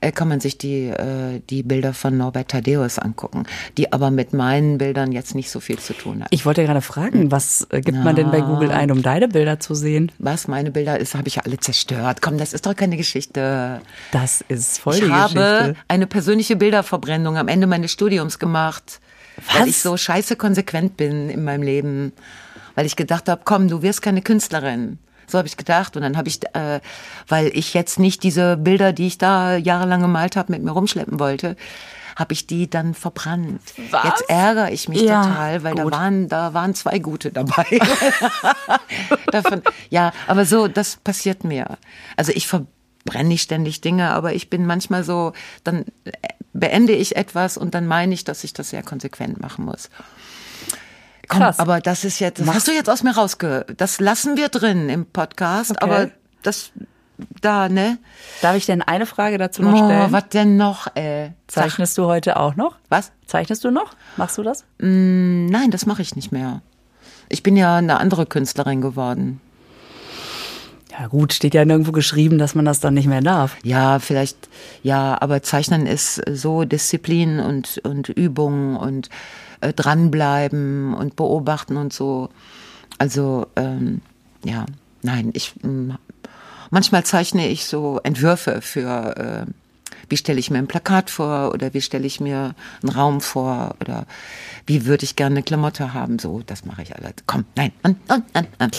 [0.00, 3.44] äh, kann man sich die, äh, die Bilder von Norbert Thaddeus angucken,
[3.78, 6.28] die aber mit meinen Bildern jetzt nicht so viel zu tun haben.
[6.30, 9.28] Ich wollte gerade fragen, was äh, gibt Na, man denn bei Google ein, um deine
[9.28, 10.12] Bilder zu sehen?
[10.18, 12.20] Was meine Bilder ist, habe ich ja alle zerstört.
[12.20, 13.80] Komm, das ist doch keine Geschichte.
[14.12, 15.30] Das ist voll ich die Geschichte.
[15.32, 19.00] Ich habe eine persönliche Bilderverbrennung am Ende meines Studiums gemacht,
[19.36, 19.60] was?
[19.60, 22.12] weil ich so scheiße konsequent bin in meinem Leben.
[22.74, 24.98] Weil ich gedacht habe, komm, du wirst keine Künstlerin.
[25.26, 25.96] So habe ich gedacht.
[25.96, 26.80] Und dann habe ich, äh,
[27.28, 31.18] weil ich jetzt nicht diese Bilder, die ich da jahrelang gemalt habe, mit mir rumschleppen
[31.18, 31.56] wollte,
[32.16, 33.60] habe ich die dann verbrannt.
[33.90, 34.04] Was?
[34.04, 35.92] Jetzt ärgere ich mich ja, total, weil gut.
[35.92, 37.66] da waren da waren zwei gute dabei.
[39.32, 41.78] Davon, ja, aber so das passiert mir.
[42.16, 45.32] Also ich verbrenne nicht ständig Dinge, aber ich bin manchmal so,
[45.64, 45.84] dann
[46.54, 49.90] beende ich etwas und dann meine ich, dass ich das sehr konsequent machen muss.
[51.28, 51.58] Komm, Krass.
[51.58, 53.66] aber das ist jetzt, das hast du jetzt aus mir rausge...
[53.76, 55.80] Das lassen wir drin im Podcast, okay.
[55.82, 56.10] aber
[56.42, 56.72] das
[57.40, 57.98] da, ne?
[58.42, 60.08] Darf ich denn eine Frage dazu noch stellen?
[60.08, 61.30] Oh, was denn noch, äh?
[61.46, 62.76] Zeichnest du heute auch noch?
[62.88, 63.12] Was?
[63.26, 63.92] Zeichnest du noch?
[64.16, 64.64] Machst du das?
[64.78, 66.62] Mm, nein, das mache ich nicht mehr.
[67.28, 69.40] Ich bin ja eine andere Künstlerin geworden.
[70.98, 73.56] Ja gut, steht ja nirgendwo geschrieben, dass man das dann nicht mehr darf.
[73.64, 74.48] Ja, vielleicht,
[74.82, 79.08] ja, aber Zeichnen ist so Disziplin und, und Übung und
[79.60, 82.28] äh, dranbleiben und beobachten und so.
[82.98, 84.02] Also ähm,
[84.44, 84.66] ja,
[85.02, 85.54] nein, ich
[86.70, 89.52] manchmal zeichne ich so Entwürfe für äh,
[90.08, 93.74] wie stelle ich mir ein Plakat vor oder wie stelle ich mir einen Raum vor
[93.80, 94.06] oder
[94.66, 96.18] wie würde ich gerne eine Klamotte haben.
[96.18, 97.14] So, das mache ich alles.
[97.26, 98.70] Komm, nein, nein, nein, nein.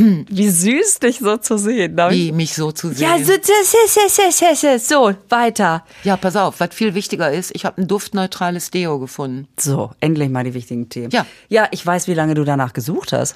[0.28, 1.96] Wie süß, dich so zu sehen.
[2.10, 3.08] Wie mich so zu sehen.
[3.08, 3.32] Ja, so,
[4.54, 5.84] so, so, weiter.
[6.04, 9.48] Ja, pass auf, was viel wichtiger ist, ich habe ein duftneutrales Deo gefunden.
[9.58, 11.10] So, endlich mal die wichtigen Themen.
[11.10, 11.26] Ja.
[11.48, 13.34] Ja, ich weiß, wie lange du danach gesucht hast.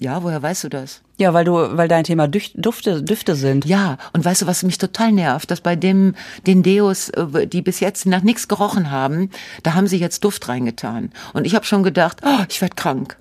[0.00, 1.02] Ja, woher weißt du das?
[1.18, 3.64] Ja, weil du, weil dein Thema Dufte, Düfte sind.
[3.64, 6.14] Ja, und weißt du, was mich total nervt, dass bei dem,
[6.46, 9.30] den Deos, äh, die bis jetzt nach nichts gerochen haben,
[9.62, 11.10] da haben sie jetzt Duft reingetan.
[11.32, 13.16] Und ich habe schon gedacht, oh, ich werd krank.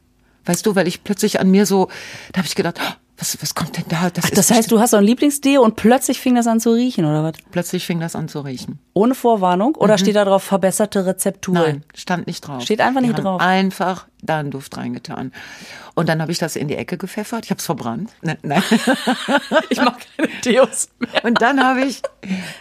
[0.46, 1.88] Weißt du, weil ich plötzlich an mir so,
[2.32, 4.10] da habe ich gedacht, oh, was, was kommt denn da?
[4.10, 6.72] Das, Ach, das heißt, du hast so ein Lieblingsdeo und plötzlich fing das an zu
[6.72, 7.34] riechen, oder was?
[7.52, 8.80] Plötzlich fing das an zu riechen.
[8.94, 9.76] Ohne Vorwarnung?
[9.76, 9.98] Oder mhm.
[10.00, 11.54] steht da drauf verbesserte Rezeptur?
[11.54, 12.64] Nein, stand nicht drauf.
[12.64, 13.40] Steht einfach nicht Die drauf.
[13.40, 15.32] Einfach da einen Duft reingetan.
[15.94, 17.46] Und dann habe ich das in die Ecke gepfeffert.
[17.46, 18.10] Ich habe es verbrannt.
[18.22, 18.64] Nein, nein.
[19.70, 21.24] ich mag keine Deos mehr.
[21.24, 22.02] Und dann habe ich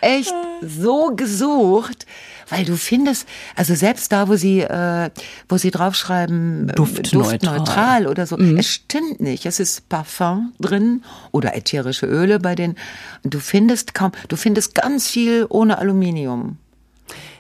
[0.01, 2.07] echt so gesucht,
[2.53, 5.11] weil du findest, also selbst da, wo sie, äh,
[5.49, 8.59] wo sie draufschreiben, äh, duftneutral, duftneutral oder so, mhm.
[8.59, 9.47] es stimmt nicht.
[9.47, 12.77] Es ist Parfum drin oder ätherische Öle bei den.
[13.25, 16.59] Du findest kaum, du findest ganz viel ohne Aluminium.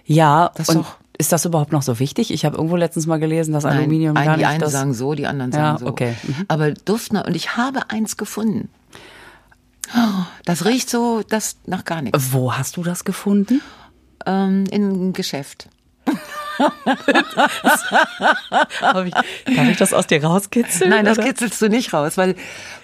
[0.05, 2.33] Ja, das und doch ist das überhaupt noch so wichtig?
[2.33, 4.41] Ich habe irgendwo letztens mal gelesen, dass Aluminium Nein, gar nicht.
[4.41, 5.87] Die einen das sagen so, die anderen sagen ja, so.
[5.87, 6.17] Okay.
[6.23, 6.47] Mhm.
[6.49, 8.71] Aber Duftner und ich habe eins gefunden.
[9.95, 12.33] Oh, das riecht so, das nach gar nichts.
[12.33, 13.61] Wo hast du das gefunden?
[14.27, 15.69] Ähm, in Geschäft.
[19.07, 19.15] ich,
[19.57, 20.91] kann ich das aus dir rauskitzeln?
[20.91, 21.29] Nein, das oder?
[21.29, 22.35] kitzelst du nicht raus, weil,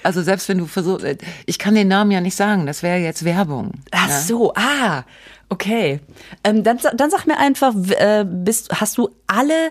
[0.02, 1.04] also selbst wenn du versuchst,
[1.46, 3.72] ich kann den Namen ja nicht sagen, das wäre jetzt Werbung.
[3.90, 4.20] Ach ja?
[4.20, 5.04] so, ah,
[5.50, 6.00] Okay.
[6.44, 9.70] Ähm, dann, dann sag mir einfach, äh, bist, hast du alle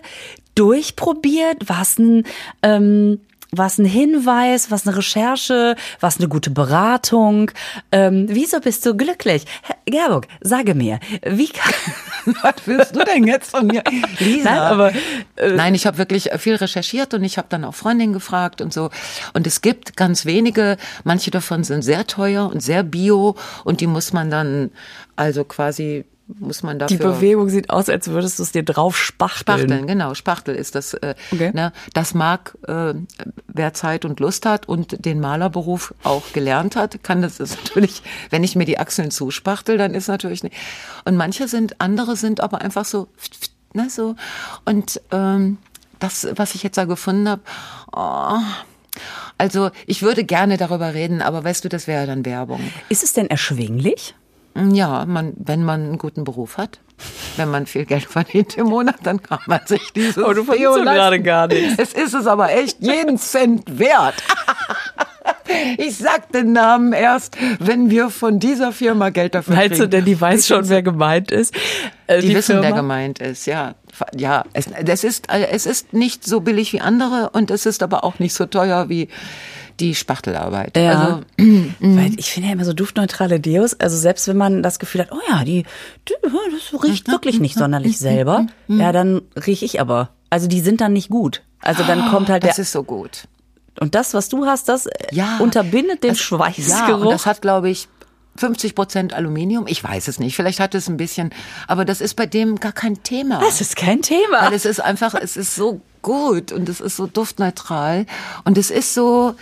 [0.54, 1.68] durchprobiert?
[1.68, 2.24] War es ein,
[2.62, 3.20] ähm,
[3.52, 7.50] war's ein Hinweis, was eine Recherche, was eine gute Beratung?
[7.92, 9.44] Ähm, wieso bist du glücklich?
[9.90, 11.72] Gerburg, sage mir, wie kann...
[12.42, 13.82] Was willst du denn jetzt von mir?
[14.18, 14.50] Lisa.
[14.50, 14.92] Nein, aber,
[15.36, 18.72] äh, Nein, ich habe wirklich viel recherchiert und ich habe dann auch Freundinnen gefragt und
[18.72, 18.90] so.
[19.32, 23.86] Und es gibt ganz wenige, manche davon sind sehr teuer und sehr bio und die
[23.86, 24.70] muss man dann
[25.16, 26.04] also quasi
[26.38, 29.58] muss man Die dafür Bewegung sieht aus, als würdest du es dir drauf spachteln.
[29.58, 30.14] Spachteln, genau.
[30.14, 30.94] Spachtel ist das.
[30.94, 31.50] Äh, Okay.
[31.54, 32.94] ne, das mag, äh,
[33.46, 38.02] wer Zeit und Lust hat und den Malerberuf auch gelernt hat, kann das ist natürlich,
[38.30, 40.54] wenn ich mir die Achseln zuspachtel, dann ist natürlich nicht.
[41.04, 43.08] Und manche sind, andere sind aber einfach so,
[43.72, 44.14] ne, so.
[44.64, 45.58] Und ähm,
[45.98, 47.42] das, was ich jetzt da gefunden habe,
[47.92, 48.38] oh,
[49.38, 52.60] also ich würde gerne darüber reden, aber weißt du, das wäre dann Werbung.
[52.88, 54.14] Ist es denn erschwinglich?
[54.72, 56.80] Ja, man, wenn man einen guten Beruf hat,
[57.36, 60.76] wenn man viel Geld verdient im Monat, dann kann man sich dieses Oh, du verdienst
[60.78, 61.74] doch gerade gar nichts.
[61.78, 64.14] Es ist es aber echt jeden Cent wert.
[65.78, 69.68] Ich sag den Namen erst, wenn wir von dieser Firma Geld dafür kriegen.
[69.70, 71.54] Meinst du denn, die weiß schon, wer gemeint ist?
[72.06, 72.76] Äh, Die, wissen, wer Firma?
[72.76, 73.74] gemeint ist, ja.
[74.14, 77.82] Ja, es, das ist, äh, es ist nicht so billig wie andere und es ist
[77.82, 79.08] aber auch nicht so teuer wie
[79.80, 80.76] die Spachtelarbeit.
[80.76, 80.90] Ja.
[80.90, 81.22] Also,
[81.78, 85.12] Weil ich finde ja immer so duftneutrale Deos, also selbst wenn man das Gefühl hat,
[85.12, 85.64] oh ja, die,
[86.08, 90.10] die das riecht wirklich nicht sonderlich selber, ja, dann rieche ich aber.
[90.30, 91.42] Also die sind dann nicht gut.
[91.60, 93.26] Also dann kommt halt der, das ist so gut.
[93.80, 96.88] und das, was du hast, das ja, unterbindet den das, Schweißgeruch.
[96.88, 97.88] Ja, und das hat, glaube ich,
[98.36, 99.66] 50 Prozent Aluminium.
[99.66, 100.36] Ich weiß es nicht.
[100.36, 101.30] Vielleicht hat es ein bisschen,
[101.66, 103.40] aber das ist bei dem gar kein Thema.
[103.40, 104.42] das ist kein Thema.
[104.42, 108.06] Weil es ist einfach, es ist so gut und es ist so duftneutral
[108.44, 109.34] und es ist so,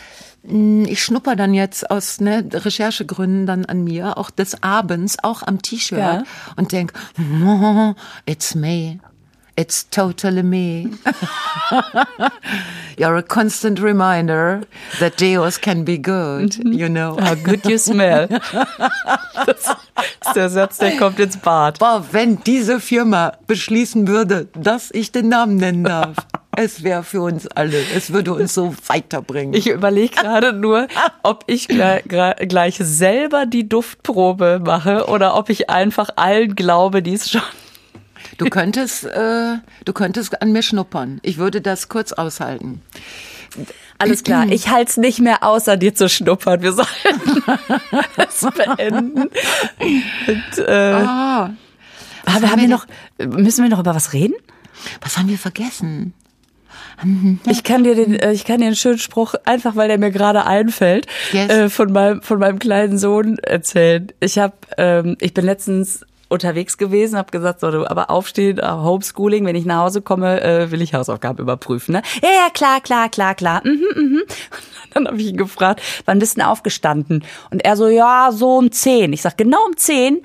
[0.49, 5.61] ich schnupper dann jetzt aus ne, Recherchegründen dann an mir, auch des Abends, auch am
[5.63, 6.23] T-Shirt Ja.
[6.57, 6.93] und denk,
[8.27, 8.99] it's me.
[9.59, 10.91] It's totally me.
[12.99, 14.63] You're a constant reminder
[15.01, 17.17] that deos can be good, you know.
[17.19, 18.29] How good you smell.
[19.47, 19.57] Das
[20.27, 21.79] ist der Satz, der kommt ins Bad.
[21.79, 26.17] Boah, wenn diese Firma beschließen würde, dass ich den Namen nennen darf,
[26.57, 29.55] es wäre für uns alle, es würde uns so weiterbringen.
[29.55, 30.89] Ich überlege gerade nur,
[31.23, 37.15] ob ich gleich, gleich selber die Duftprobe mache oder ob ich einfach allen glaube, die
[37.15, 37.43] es schon.
[38.39, 41.21] du könntest, äh, du könntest an mir schnuppern.
[41.23, 42.83] Ich würde das kurz aushalten.
[43.99, 46.63] Alles klar, ich halte es nicht mehr aus, an dir zu schnuppern.
[46.63, 47.43] Wir sollten
[48.17, 49.31] das beenden.
[49.79, 51.51] Und, äh, Ah,
[52.27, 52.87] aber haben wir noch,
[53.19, 54.35] müssen wir noch über was reden?
[55.01, 56.13] was haben wir vergessen?
[57.51, 60.11] Ich kann dir den, äh, ich kann dir einen schönen Spruch, einfach weil der mir
[60.11, 61.51] gerade einfällt, Yes.
[61.51, 64.09] äh, von meinem, von meinem kleinen Sohn erzählen.
[64.21, 68.67] Ich habe, ähm, ich bin letztens unterwegs gewesen, habe gesagt, so, du, aber aufstehen, äh,
[68.67, 71.93] Homeschooling, wenn ich nach Hause komme, äh, will ich Hausaufgaben überprüfen.
[71.93, 72.03] Ne?
[72.23, 73.61] Ja, ja, klar, klar, klar, klar.
[73.65, 74.23] Mhm, mhm.
[74.23, 74.27] Und
[74.95, 77.25] dann habe ich ihn gefragt, wann bist du denn aufgestanden?
[77.51, 79.13] Und er so, ja, so um 10.
[79.13, 80.21] Ich sag, genau um 10.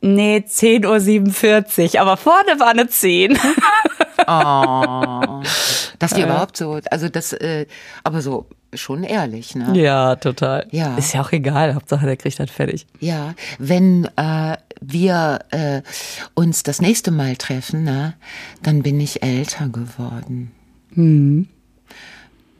[0.00, 3.38] Nee, 10.47 Uhr, aber vorne war eine 10.
[4.28, 5.42] Oh,
[6.00, 7.66] dass die überhaupt so, also das, äh,
[8.02, 9.72] aber so schon ehrlich, ne?
[9.74, 10.66] Ja, total.
[10.70, 10.96] Ja.
[10.96, 12.86] Ist ja auch egal, Hauptsache der kriegt das fertig.
[12.98, 15.82] Ja, wenn äh, wir äh,
[16.34, 18.14] uns das nächste Mal treffen, ne,
[18.62, 20.50] dann bin ich älter geworden.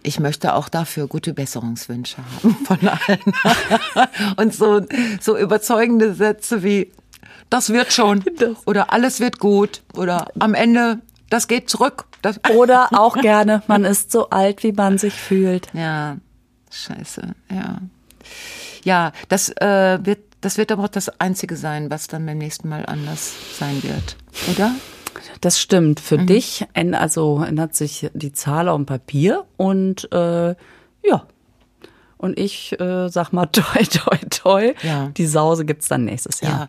[0.02, 4.08] Ich möchte auch dafür gute Besserungswünsche haben von allen.
[4.36, 4.82] Und so,
[5.20, 6.92] so überzeugende Sätze wie,
[7.50, 8.24] das wird schon.
[8.66, 9.82] Oder alles wird gut.
[9.94, 10.98] Oder am Ende,
[11.30, 12.04] das geht zurück.
[12.22, 15.68] Das, Oder auch gerne, man ist so alt, wie man sich fühlt.
[15.74, 16.16] ja,
[16.70, 17.78] scheiße, ja.
[18.82, 22.68] Ja, das äh, wird, das wird aber auch das Einzige sein, was dann beim nächsten
[22.68, 24.16] Mal anders sein wird,
[24.50, 24.72] oder?
[25.40, 26.00] Das stimmt.
[26.00, 30.50] Für dich änd- also ändert sich die Zahl auf dem Papier und äh,
[31.04, 31.26] ja.
[32.18, 34.74] Und ich äh, sag mal toi toi toi.
[34.82, 35.08] Ja.
[35.08, 36.58] Die Sause gibt's dann nächstes Jahr.
[36.60, 36.68] Ja.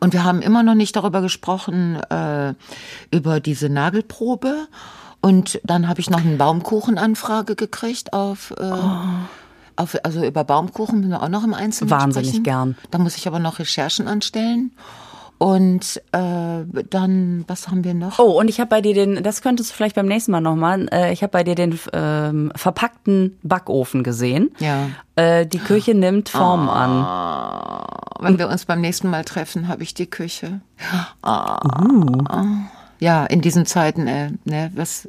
[0.00, 2.54] Und wir haben immer noch nicht darüber gesprochen, äh,
[3.10, 4.68] über diese Nagelprobe.
[5.20, 8.72] Und dann habe ich noch eine Baumkuchenanfrage gekriegt auf, äh,
[9.76, 12.44] auf also über Baumkuchen müssen wir auch noch im Einzelnen Wahnsinnig sprechen.
[12.44, 12.76] gern.
[12.90, 14.70] Da muss ich aber noch Recherchen anstellen.
[15.38, 18.18] Und äh, dann, was haben wir noch?
[18.18, 20.88] Oh, und ich habe bei dir den, das könntest du vielleicht beim nächsten Mal nochmal,
[20.92, 24.50] äh, ich habe bei dir den ähm, verpackten Backofen gesehen.
[24.58, 24.88] Ja.
[25.14, 27.86] Äh, die Küche nimmt Form an.
[28.20, 30.60] Wenn wir uns beim nächsten Mal treffen, habe ich die Küche.
[31.22, 31.60] Ah.
[33.00, 35.06] Ja, in diesen Zeiten, äh, ne, was,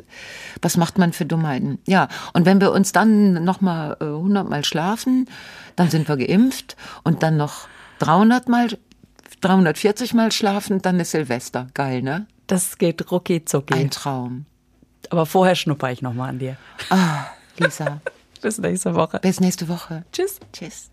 [0.61, 1.80] was macht man für Dummheiten?
[1.88, 5.27] Ja, und wenn wir uns dann noch mal äh, 100 Mal schlafen,
[5.75, 7.67] dann sind wir geimpft und dann noch
[7.97, 8.77] 300 Mal
[9.42, 11.68] 340 Mal schlafen, dann ist Silvester.
[11.74, 12.28] Geil, ne?
[12.48, 13.74] Das geht rucki zucki.
[13.74, 14.46] Ein Traum.
[15.10, 16.58] Aber vorher schnupper ich nochmal an dir.
[16.90, 17.26] Ah,
[17.58, 18.02] Lisa.
[18.42, 19.20] Bis nächste Woche.
[19.20, 20.04] Bis nächste Woche.
[20.12, 20.40] Tschüss.
[20.54, 20.89] Tschüss.